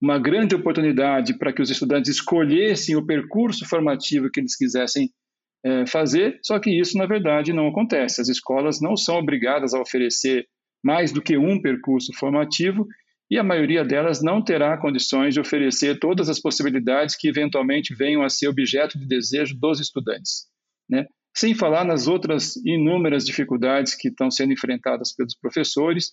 uma 0.00 0.18
grande 0.18 0.54
oportunidade 0.54 1.36
para 1.38 1.52
que 1.52 1.60
os 1.60 1.70
estudantes 1.70 2.10
escolhessem 2.10 2.96
o 2.96 3.04
percurso 3.04 3.68
formativo 3.68 4.30
que 4.30 4.40
eles 4.40 4.56
quisessem 4.56 5.10
é, 5.64 5.86
fazer, 5.86 6.38
só 6.42 6.58
que 6.58 6.70
isso, 6.70 6.96
na 6.96 7.06
verdade, 7.06 7.52
não 7.52 7.68
acontece. 7.68 8.20
As 8.20 8.28
escolas 8.28 8.80
não 8.80 8.96
são 8.96 9.16
obrigadas 9.16 9.74
a 9.74 9.80
oferecer 9.80 10.46
mais 10.82 11.12
do 11.12 11.20
que 11.20 11.36
um 11.36 11.60
percurso 11.60 12.12
formativo 12.14 12.86
e 13.30 13.38
a 13.38 13.44
maioria 13.44 13.84
delas 13.84 14.20
não 14.22 14.42
terá 14.42 14.76
condições 14.76 15.34
de 15.34 15.40
oferecer 15.40 15.98
todas 16.00 16.28
as 16.28 16.40
possibilidades 16.40 17.14
que 17.16 17.28
eventualmente 17.28 17.94
venham 17.94 18.22
a 18.22 18.28
ser 18.28 18.48
objeto 18.48 18.98
de 18.98 19.06
desejo 19.06 19.56
dos 19.56 19.78
estudantes. 19.78 20.46
Né? 20.88 21.06
Sem 21.36 21.54
falar 21.54 21.84
nas 21.84 22.08
outras 22.08 22.56
inúmeras 22.64 23.24
dificuldades 23.24 23.94
que 23.94 24.08
estão 24.08 24.30
sendo 24.30 24.52
enfrentadas 24.52 25.14
pelos 25.14 25.36
professores 25.36 26.12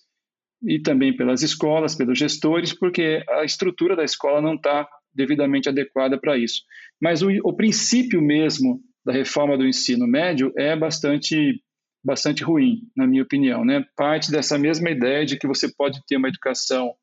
e 0.62 0.80
também 0.80 1.16
pelas 1.16 1.42
escolas, 1.42 1.96
pelos 1.96 2.16
gestores, 2.16 2.72
porque 2.72 3.24
a 3.30 3.44
estrutura 3.44 3.96
da 3.96 4.04
escola 4.04 4.40
não 4.40 4.54
está 4.54 4.88
devidamente 5.12 5.68
adequada 5.68 6.20
para 6.20 6.38
isso. 6.38 6.62
Mas 7.00 7.20
o, 7.20 7.28
o 7.42 7.52
princípio 7.52 8.22
mesmo 8.22 8.80
da 9.08 9.14
reforma 9.14 9.56
do 9.56 9.66
ensino 9.66 10.06
médio 10.06 10.52
é 10.54 10.76
bastante 10.76 11.62
bastante 12.04 12.44
ruim, 12.44 12.82
na 12.94 13.06
minha 13.06 13.22
opinião, 13.22 13.64
né? 13.64 13.84
Parte 13.96 14.30
dessa 14.30 14.58
mesma 14.58 14.90
ideia 14.90 15.24
de 15.24 15.38
que 15.38 15.46
você 15.46 15.66
pode 15.74 16.00
ter 16.06 16.16
uma 16.16 16.28
educação 16.28 16.94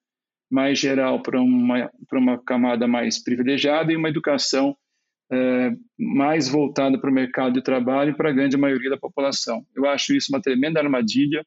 mais 0.50 0.80
geral 0.80 1.22
para 1.22 1.42
uma, 1.42 1.92
para 2.08 2.20
uma 2.20 2.42
camada 2.42 2.88
mais 2.88 3.22
privilegiada 3.22 3.92
e 3.92 3.96
uma 3.96 4.08
educação 4.08 4.78
é, 5.32 5.72
mais 6.00 6.48
voltada 6.48 7.00
para 7.00 7.10
o 7.10 7.14
mercado 7.14 7.54
de 7.56 7.64
trabalho 7.64 8.12
e 8.12 8.16
para 8.16 8.30
a 8.30 8.34
grande 8.34 8.56
maioria 8.56 8.92
da 8.92 8.98
população. 8.98 9.66
Eu 9.76 9.86
acho 9.88 10.16
isso 10.16 10.32
uma 10.32 10.42
tremenda 10.42 10.80
armadilha, 10.80 11.44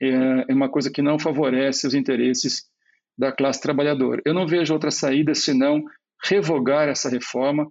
é, 0.00 0.44
é 0.48 0.54
uma 0.54 0.70
coisa 0.70 0.92
que 0.92 1.02
não 1.02 1.18
favorece 1.18 1.86
os 1.86 1.94
interesses 1.94 2.64
da 3.18 3.32
classe 3.32 3.60
trabalhadora. 3.62 4.20
Eu 4.26 4.34
não 4.34 4.46
vejo 4.46 4.74
outra 4.74 4.90
saída 4.90 5.34
senão 5.34 5.82
revogar 6.22 6.88
essa 6.88 7.08
reforma 7.08 7.66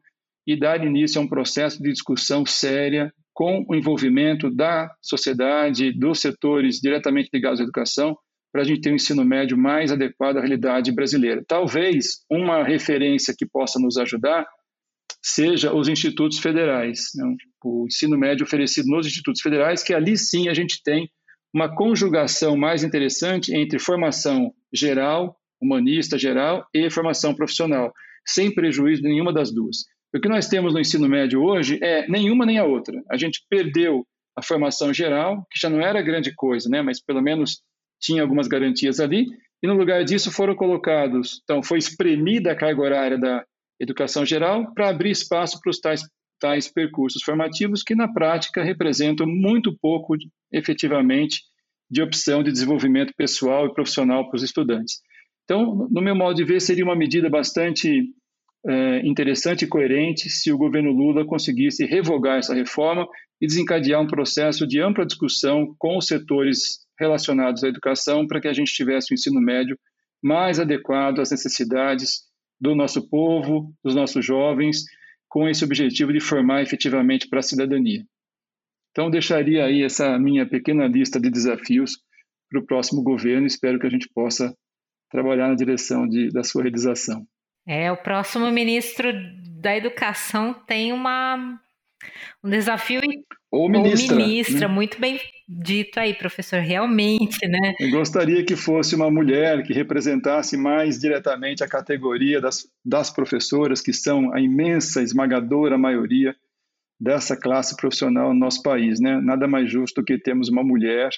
e 0.46 0.58
dar 0.58 0.86
início 0.86 1.20
a 1.20 1.24
um 1.24 1.28
processo 1.28 1.82
de 1.82 1.92
discussão 1.92 2.46
séria 2.46 3.14
com 3.34 3.66
o 3.68 3.76
envolvimento 3.76 4.50
da 4.50 4.90
sociedade, 5.02 5.92
dos 5.92 6.20
setores 6.20 6.80
diretamente 6.80 7.30
ligados 7.34 7.60
à 7.60 7.64
educação, 7.64 8.18
para 8.52 8.62
a 8.62 8.66
gente 8.66 8.82
ter 8.82 8.92
um 8.92 8.96
ensino 8.96 9.24
médio 9.24 9.58
mais 9.58 9.92
adequado 9.92 10.38
à 10.38 10.42
realidade 10.42 10.92
brasileira. 10.92 11.44
Talvez 11.48 12.26
uma 12.30 12.64
referência 12.64 13.34
que 13.38 13.46
possa 13.46 13.80
nos 13.80 13.98
ajudar 13.98 14.46
seja 15.24 15.74
os 15.74 15.88
institutos 15.88 16.40
federais, 16.40 17.12
né? 17.16 17.36
o 17.64 17.86
ensino 17.86 18.18
médio 18.18 18.44
oferecido 18.44 18.88
nos 18.88 19.06
institutos 19.06 19.42
federais, 19.42 19.84
que 19.84 19.94
ali 19.94 20.18
sim 20.18 20.50
a 20.50 20.54
gente 20.54 20.82
tem 20.84 21.10
uma 21.54 21.74
conjugação 21.74 22.58
mais 22.58 22.84
interessante 22.84 23.54
entre 23.54 23.78
formação 23.78 24.54
geral, 24.74 25.38
humanista 25.62 26.18
geral, 26.18 26.66
e 26.74 26.90
formação 26.90 27.36
profissional, 27.36 27.94
sem 28.26 28.54
prejuízo 28.54 29.02
de 29.02 29.10
nenhuma 29.10 29.32
das 29.32 29.54
duas. 29.54 29.78
O 30.14 30.20
que 30.20 30.28
nós 30.28 30.48
temos 30.48 30.74
no 30.74 30.80
ensino 30.80 31.08
médio 31.08 31.42
hoje 31.42 31.80
é 31.82 32.08
nenhuma 32.08 32.46
nem 32.46 32.58
a 32.58 32.66
outra. 32.66 33.02
A 33.10 33.18
gente 33.18 33.46
perdeu 33.50 34.06
a 34.36 34.44
formação 34.44 34.94
geral, 34.94 35.46
que 35.50 35.60
já 35.60 35.70
não 35.70 35.82
era 35.82 36.02
grande 36.02 36.34
coisa, 36.36 36.70
né? 36.70 36.82
mas 36.82 37.02
pelo 37.02 37.22
menos 37.22 37.62
tinha 38.00 38.22
algumas 38.22 38.48
garantias 38.48 39.00
ali, 39.00 39.26
e 39.64 39.68
no 39.68 39.76
lugar 39.76 40.04
disso 40.04 40.32
foram 40.32 40.56
colocados, 40.56 41.40
então 41.44 41.62
foi 41.62 41.78
espremida 41.78 42.52
a 42.52 42.56
carga 42.56 42.82
horária 42.82 43.18
da 43.18 43.46
educação 43.80 44.26
geral 44.26 44.74
para 44.74 44.90
abrir 44.90 45.12
espaço 45.12 45.60
para 45.62 45.70
os 45.70 45.80
tais, 45.80 46.02
tais 46.40 46.68
percursos 46.68 47.22
formativos 47.24 47.84
que 47.84 47.94
na 47.94 48.12
prática 48.12 48.64
representam 48.64 49.28
muito 49.28 49.78
pouco 49.80 50.16
efetivamente 50.52 51.42
de 51.90 52.02
opção 52.02 52.42
de 52.42 52.52
desenvolvimento 52.52 53.14
pessoal 53.16 53.68
e 53.68 53.74
profissional 53.74 54.28
para 54.28 54.38
os 54.38 54.44
estudantes. 54.44 55.00
Então, 55.44 55.88
no 55.92 56.02
meu 56.02 56.16
modo 56.16 56.36
de 56.36 56.44
ver, 56.44 56.60
seria 56.60 56.86
uma 56.86 56.96
medida 56.96 57.30
bastante 57.30 58.06
é, 58.68 59.08
interessante 59.08 59.66
e 59.66 59.68
coerente 59.68 60.30
se 60.30 60.52
o 60.52 60.58
governo 60.58 60.92
Lula 60.92 61.26
conseguisse 61.26 61.86
revogar 61.86 62.38
essa 62.38 62.54
reforma 62.54 63.08
e 63.40 63.48
desencadear 63.48 64.02
um 64.02 64.08
processo 64.08 64.68
de 64.68 64.80
ampla 64.80 65.06
discussão 65.06 65.76
com 65.80 65.98
os 65.98 66.06
setores 66.06 66.86
relacionados 67.00 67.64
à 67.64 67.68
educação 67.68 68.28
para 68.28 68.40
que 68.40 68.48
a 68.48 68.54
gente 68.54 68.74
tivesse 68.74 69.12
um 69.12 69.16
ensino 69.16 69.42
médio 69.42 69.78
mais 70.22 70.60
adequado 70.60 71.20
às 71.20 71.32
necessidades 71.32 72.22
do 72.60 72.76
nosso 72.76 73.10
povo, 73.10 73.74
dos 73.84 73.96
nossos 73.96 74.24
jovens, 74.24 74.84
com 75.28 75.50
esse 75.50 75.64
objetivo 75.64 76.14
de 76.14 76.20
formar 76.20 76.62
efetivamente 76.62 77.28
para 77.28 77.40
a 77.40 77.44
cidadania. 77.44 78.06
Então, 78.92 79.10
deixaria 79.10 79.66
aí 79.66 79.82
essa 79.82 80.20
minha 80.20 80.48
pequena 80.48 80.86
lista 80.86 81.20
de 81.20 81.32
desafios 81.32 81.98
para 82.50 82.60
o 82.60 82.66
próximo 82.66 83.02
governo. 83.02 83.48
Espero 83.48 83.80
que 83.80 83.88
a 83.88 83.90
gente 83.90 84.10
possa 84.14 84.54
trabalhar 85.10 85.48
na 85.48 85.56
direção 85.56 86.08
de, 86.08 86.30
da 86.30 86.44
sua 86.44 86.62
realização. 86.62 87.26
É, 87.68 87.92
o 87.92 87.98
próximo 87.98 88.50
ministro 88.52 89.12
da 89.60 89.76
Educação 89.76 90.54
tem 90.54 90.92
uma, 90.92 91.60
um 92.44 92.50
desafio 92.50 93.02
ou 93.52 93.70
ministra. 93.70 94.16
Ou 94.16 94.22
ministra, 94.22 94.68
né? 94.68 94.74
muito 94.74 95.00
bem 95.00 95.20
dito 95.48 96.00
aí, 96.00 96.14
professor, 96.14 96.62
realmente, 96.62 97.46
né? 97.48 97.74
Eu 97.80 97.92
gostaria 97.92 98.46
que 98.46 98.56
fosse 98.56 98.96
uma 98.96 99.12
mulher 99.12 99.62
que 99.64 99.74
representasse 99.74 100.56
mais 100.56 100.98
diretamente 100.98 101.64
a 101.64 101.68
categoria 101.68 102.40
das, 102.40 102.66
das 102.84 103.12
professoras, 103.12 103.82
que 103.82 103.92
são 103.92 104.34
a 104.34 104.40
imensa, 104.40 105.04
esmagadora 105.04 105.78
maioria 105.78 106.34
dessa 107.00 107.36
classe 107.36 107.76
profissional 107.76 108.34
no 108.34 108.40
nosso 108.40 108.64
país, 108.64 109.02
né? 109.02 109.20
Nada 109.22 109.48
mais 109.48 109.70
justo 109.70 110.04
que 110.04 110.18
termos 110.18 110.48
uma 110.48 110.64
mulher 110.64 111.10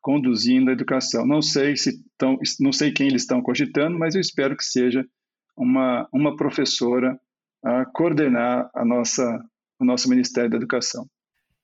conduzindo 0.00 0.70
a 0.70 0.72
educação. 0.72 1.26
Não 1.26 1.42
sei 1.42 1.76
se 1.76 2.02
tão, 2.16 2.38
não 2.60 2.72
sei 2.72 2.92
quem 2.92 3.08
eles 3.08 3.22
estão 3.22 3.42
cogitando, 3.42 3.98
mas 3.98 4.14
eu 4.14 4.20
espero 4.20 4.56
que 4.56 4.64
seja 4.64 5.04
uma, 5.58 6.08
uma 6.12 6.36
professora 6.36 7.18
a 7.62 7.84
coordenar 7.84 8.70
a 8.74 8.84
nossa, 8.84 9.44
o 9.78 9.84
nosso 9.84 10.08
Ministério 10.08 10.50
da 10.50 10.56
Educação. 10.56 11.06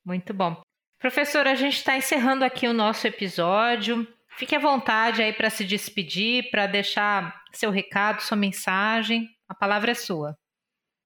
Muito 0.04 0.34
bom. 0.34 0.60
Professor, 0.98 1.46
a 1.46 1.54
gente 1.54 1.76
está 1.76 1.96
encerrando 1.96 2.44
aqui 2.44 2.66
o 2.66 2.72
nosso 2.72 3.06
episódio. 3.06 4.06
Fique 4.36 4.56
à 4.56 4.58
vontade 4.58 5.22
aí 5.22 5.32
para 5.32 5.50
se 5.50 5.64
despedir, 5.64 6.50
para 6.50 6.66
deixar 6.66 7.42
seu 7.52 7.70
recado, 7.70 8.20
sua 8.20 8.36
mensagem. 8.36 9.28
A 9.48 9.54
palavra 9.54 9.92
é 9.92 9.94
sua. 9.94 10.36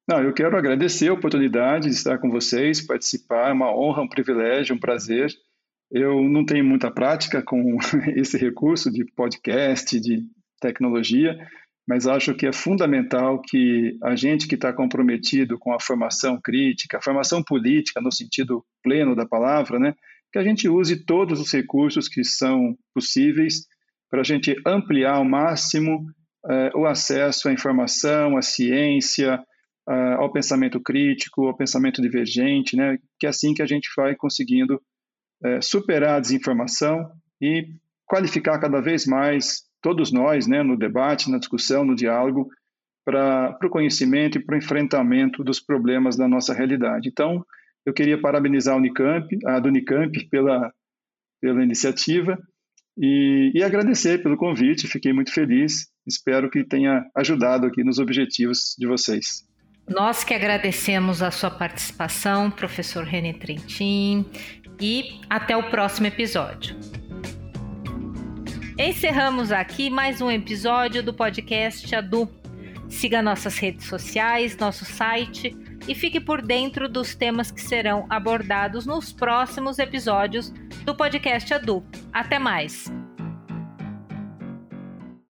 Não, 0.09 0.23
eu 0.23 0.33
quero 0.33 0.57
agradecer 0.57 1.09
a 1.09 1.13
oportunidade 1.13 1.89
de 1.89 1.95
estar 1.95 2.17
com 2.19 2.31
vocês, 2.31 2.81
participar, 2.81 3.51
é 3.51 3.53
uma 3.53 3.77
honra, 3.77 4.03
um 4.03 4.09
privilégio, 4.09 4.75
um 4.75 4.81
prazer. 4.81 5.31
Eu 5.91 6.23
não 6.23 6.47
tenho 6.47 6.65
muita 6.65 6.91
prática 6.91 7.43
com 7.43 7.77
esse 8.17 8.39
recurso 8.39 8.91
de 8.91 9.05
podcast, 9.05 10.01
de 10.01 10.25
tecnologia, 10.61 11.37
mas 11.89 12.07
acho 12.07 12.35
que 12.35 12.47
é 12.47 12.53
fundamental 12.53 13.41
que 13.41 13.97
a 14.03 14.15
gente 14.15 14.47
que 14.47 14.55
está 14.55 14.73
comprometido 14.73 15.59
com 15.59 15.73
a 15.73 15.81
formação 15.81 16.39
crítica, 16.39 16.99
a 16.99 17.03
formação 17.03 17.43
política 17.43 18.01
no 18.01 18.13
sentido 18.13 18.63
pleno 18.83 19.17
da 19.17 19.27
palavra, 19.27 19.79
né, 19.79 19.95
que 20.31 20.39
a 20.39 20.45
gente 20.45 20.69
use 20.69 21.07
todos 21.07 21.41
os 21.41 21.51
recursos 21.51 22.07
que 22.07 22.23
são 22.23 22.77
possíveis 22.95 23.67
para 24.11 24.21
a 24.21 24.25
gente 24.25 24.55
ampliar 24.67 25.15
ao 25.15 25.25
máximo 25.25 26.05
eh, 26.47 26.71
o 26.75 26.85
acesso 26.87 27.49
à 27.49 27.53
informação, 27.53 28.37
à 28.37 28.43
ciência, 28.43 29.43
ao 30.19 30.31
pensamento 30.31 30.79
crítico, 30.81 31.47
ao 31.47 31.57
pensamento 31.57 32.03
divergente, 32.03 32.77
né? 32.77 32.99
que 33.19 33.27
é 33.27 33.31
assim 33.31 33.55
que 33.55 33.63
a 33.63 33.67
gente 33.67 33.89
vai 33.97 34.15
conseguindo 34.15 34.75
uh, 35.43 35.63
superar 35.63 36.17
a 36.17 36.21
desinformação 36.21 37.11
e 37.41 37.67
qualificar 38.05 38.59
cada 38.59 38.83
vez 38.83 39.07
mais 39.07 39.63
todos 39.81 40.13
nós 40.13 40.47
né, 40.47 40.63
no 40.63 40.77
debate, 40.77 41.31
na 41.31 41.39
discussão, 41.39 41.85
no 41.85 41.95
diálogo, 41.95 42.49
para 43.05 43.57
o 43.65 43.71
conhecimento 43.71 44.39
e 44.39 44.45
para 44.45 44.55
o 44.55 44.59
enfrentamento 44.59 45.43
dos 45.43 45.61
problemas 45.61 46.17
da 46.17 46.29
nossa 46.29 46.53
realidade. 46.53 47.09
Então, 47.09 47.45
eu 47.87 47.93
queria 47.93 48.21
parabenizar 48.21 48.75
a 48.75 48.77
Unicamp, 48.77 49.27
a 49.47 49.59
do 49.59 49.69
Unicamp 49.69 50.13
pela, 50.29 50.71
pela 51.41 51.63
iniciativa 51.63 52.39
e, 52.99 53.53
e 53.55 53.63
agradecer 53.63 54.23
pelo 54.23 54.37
convite, 54.37 54.87
fiquei 54.87 55.13
muito 55.13 55.33
feliz, 55.33 55.89
espero 56.07 56.51
que 56.51 56.65
tenha 56.65 57.07
ajudado 57.17 57.67
aqui 57.67 57.83
nos 57.83 57.99
objetivos 57.99 58.75
de 58.79 58.87
vocês. 58.87 59.47
Nós 59.89 60.23
que 60.23 60.35
agradecemos 60.35 61.23
a 61.23 61.31
sua 61.31 61.51
participação, 61.51 62.51
professor 62.51 63.05
René 63.05 63.33
Trentin, 63.33 64.27
e 64.81 65.21
até 65.31 65.57
o 65.57 65.71
próximo 65.71 66.09
episódio. 66.09 66.77
Encerramos 68.79 69.51
aqui 69.51 69.91
mais 69.91 70.21
um 70.21 70.31
episódio 70.31 71.03
do 71.03 71.13
podcast 71.13 71.93
Adu. 71.93 72.31
Siga 72.89 73.21
nossas 73.21 73.59
redes 73.59 73.87
sociais, 73.89 74.57
nosso 74.57 74.85
site 74.85 75.53
e 75.89 75.97
fique 75.97 76.21
por 76.21 76.41
dentro 76.41 76.89
dos 76.89 77.13
temas 77.13 77.51
que 77.51 77.61
serão 77.61 78.07
abordados 78.09 78.87
nos 78.87 79.13
próximos 79.13 79.81
episódios 79.81 80.51
do 80.85 80.95
podcast 80.95 81.53
Adu. 81.53 81.85
Até 82.13 82.39
mais! 82.39 82.89